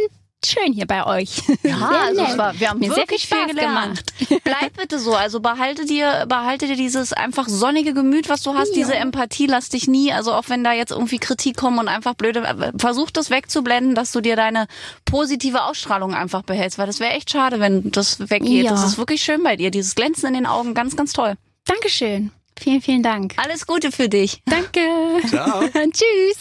[0.51, 1.41] schön hier bei euch.
[1.63, 4.03] Ja, Sehr also es war, wir haben Mir sehr wirklich viel viel Spaß gelernt.
[4.43, 5.13] Bleib bitte so.
[5.15, 8.75] Also behalte dir, behalte dir dieses einfach sonnige Gemüt, was du hast, Ja.
[8.75, 12.13] diese Empathie, lass dich nie, also auch wenn da jetzt irgendwie Kritik kommt und einfach
[12.13, 14.67] blöde, äh, versuch das wegzublenden, dass du dir deine
[15.05, 18.65] positive Ausstrahlung einfach behältst, weil das wäre echt schade, wenn das weggeht.
[18.65, 18.71] Ja.
[18.71, 21.35] Das ist wirklich schön bei dir, dieses Glänzen in den Augen, ganz, ganz toll.
[21.65, 22.31] Dankeschön.
[22.57, 23.33] Vielen, vielen Dank.
[23.37, 24.41] Alles Gute für dich.
[24.45, 24.79] Danke.
[25.27, 25.61] Ciao.
[25.91, 26.34] Tschüss.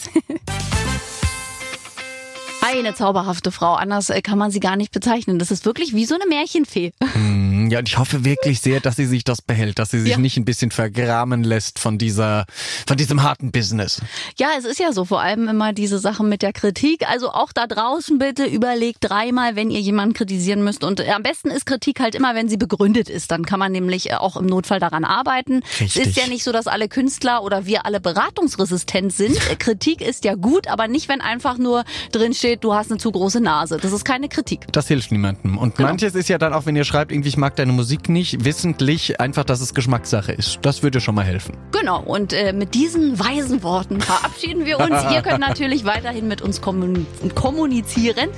[2.85, 5.39] Eine zauberhafte Frau, anders äh, kann man sie gar nicht bezeichnen.
[5.39, 6.93] Das ist wirklich wie so eine Märchenfee.
[7.15, 7.54] Mhm.
[7.65, 10.13] Mhm, ja, und ich hoffe wirklich sehr, dass sie sich das behält, dass sie sich
[10.13, 10.19] Ja.
[10.19, 12.47] nicht ein bisschen vergramen lässt von dieser,
[12.87, 14.01] von diesem harten Business.
[14.39, 17.09] Ja, es ist ja so, vor allem immer diese Sachen mit der Kritik.
[17.09, 20.85] Also auch da draußen bitte überlegt dreimal, wenn ihr jemanden kritisieren müsst.
[20.85, 23.31] Und äh, am besten ist Kritik halt immer, wenn sie begründet ist.
[23.31, 25.63] Dann kann man nämlich äh, auch im Notfall daran arbeiten.
[25.81, 25.97] Richtig.
[26.03, 29.39] Es ist ja nicht so, dass alle Künstler oder wir alle beratungsresistent sind.
[29.59, 33.11] Kritik ist ja gut, aber nicht, wenn einfach nur drin steht, du hast eine zu
[33.11, 33.79] große Nase.
[33.81, 34.67] Das ist keine Kritik.
[34.73, 35.59] Das hilft niemandem.
[35.59, 35.89] Und Genau.
[35.89, 39.21] manches ist ja dann auch, wenn ihr schreibt, irgendwie ich mag deine Musik nicht, wissentlich
[39.21, 40.59] einfach, dass es Geschmackssache ist.
[40.61, 41.57] Das würde schon mal helfen.
[41.73, 45.03] Genau, und äh, mit diesen weisen Worten verabschieden wir uns.
[45.15, 48.29] Ihr könnt natürlich weiterhin mit uns kommun kommunizieren.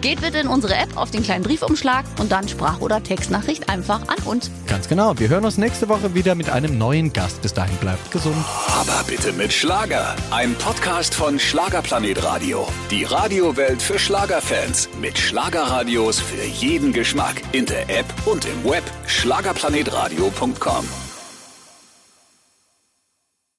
[0.00, 4.02] Geht bitte in unsere App auf den kleinen Briefumschlag und dann Sprach- oder Textnachricht einfach
[4.08, 4.50] an uns.
[4.66, 5.18] Ganz genau.
[5.18, 7.42] Wir hören uns nächste Woche wieder mit einem neuen Gast.
[7.42, 8.36] Bis dahin bleibt gesund.
[8.68, 10.14] Aber bitte mit Schlager.
[10.30, 12.68] Ein Podcast von Schlagerplanet Radio.
[12.90, 14.88] Die Radiowelt für Schlagerfans.
[15.00, 17.42] Mit Schlagerradios für jeden Geschmack.
[17.52, 18.84] In der App und im Web.
[19.06, 21.05] Schlagerplanetradio.com.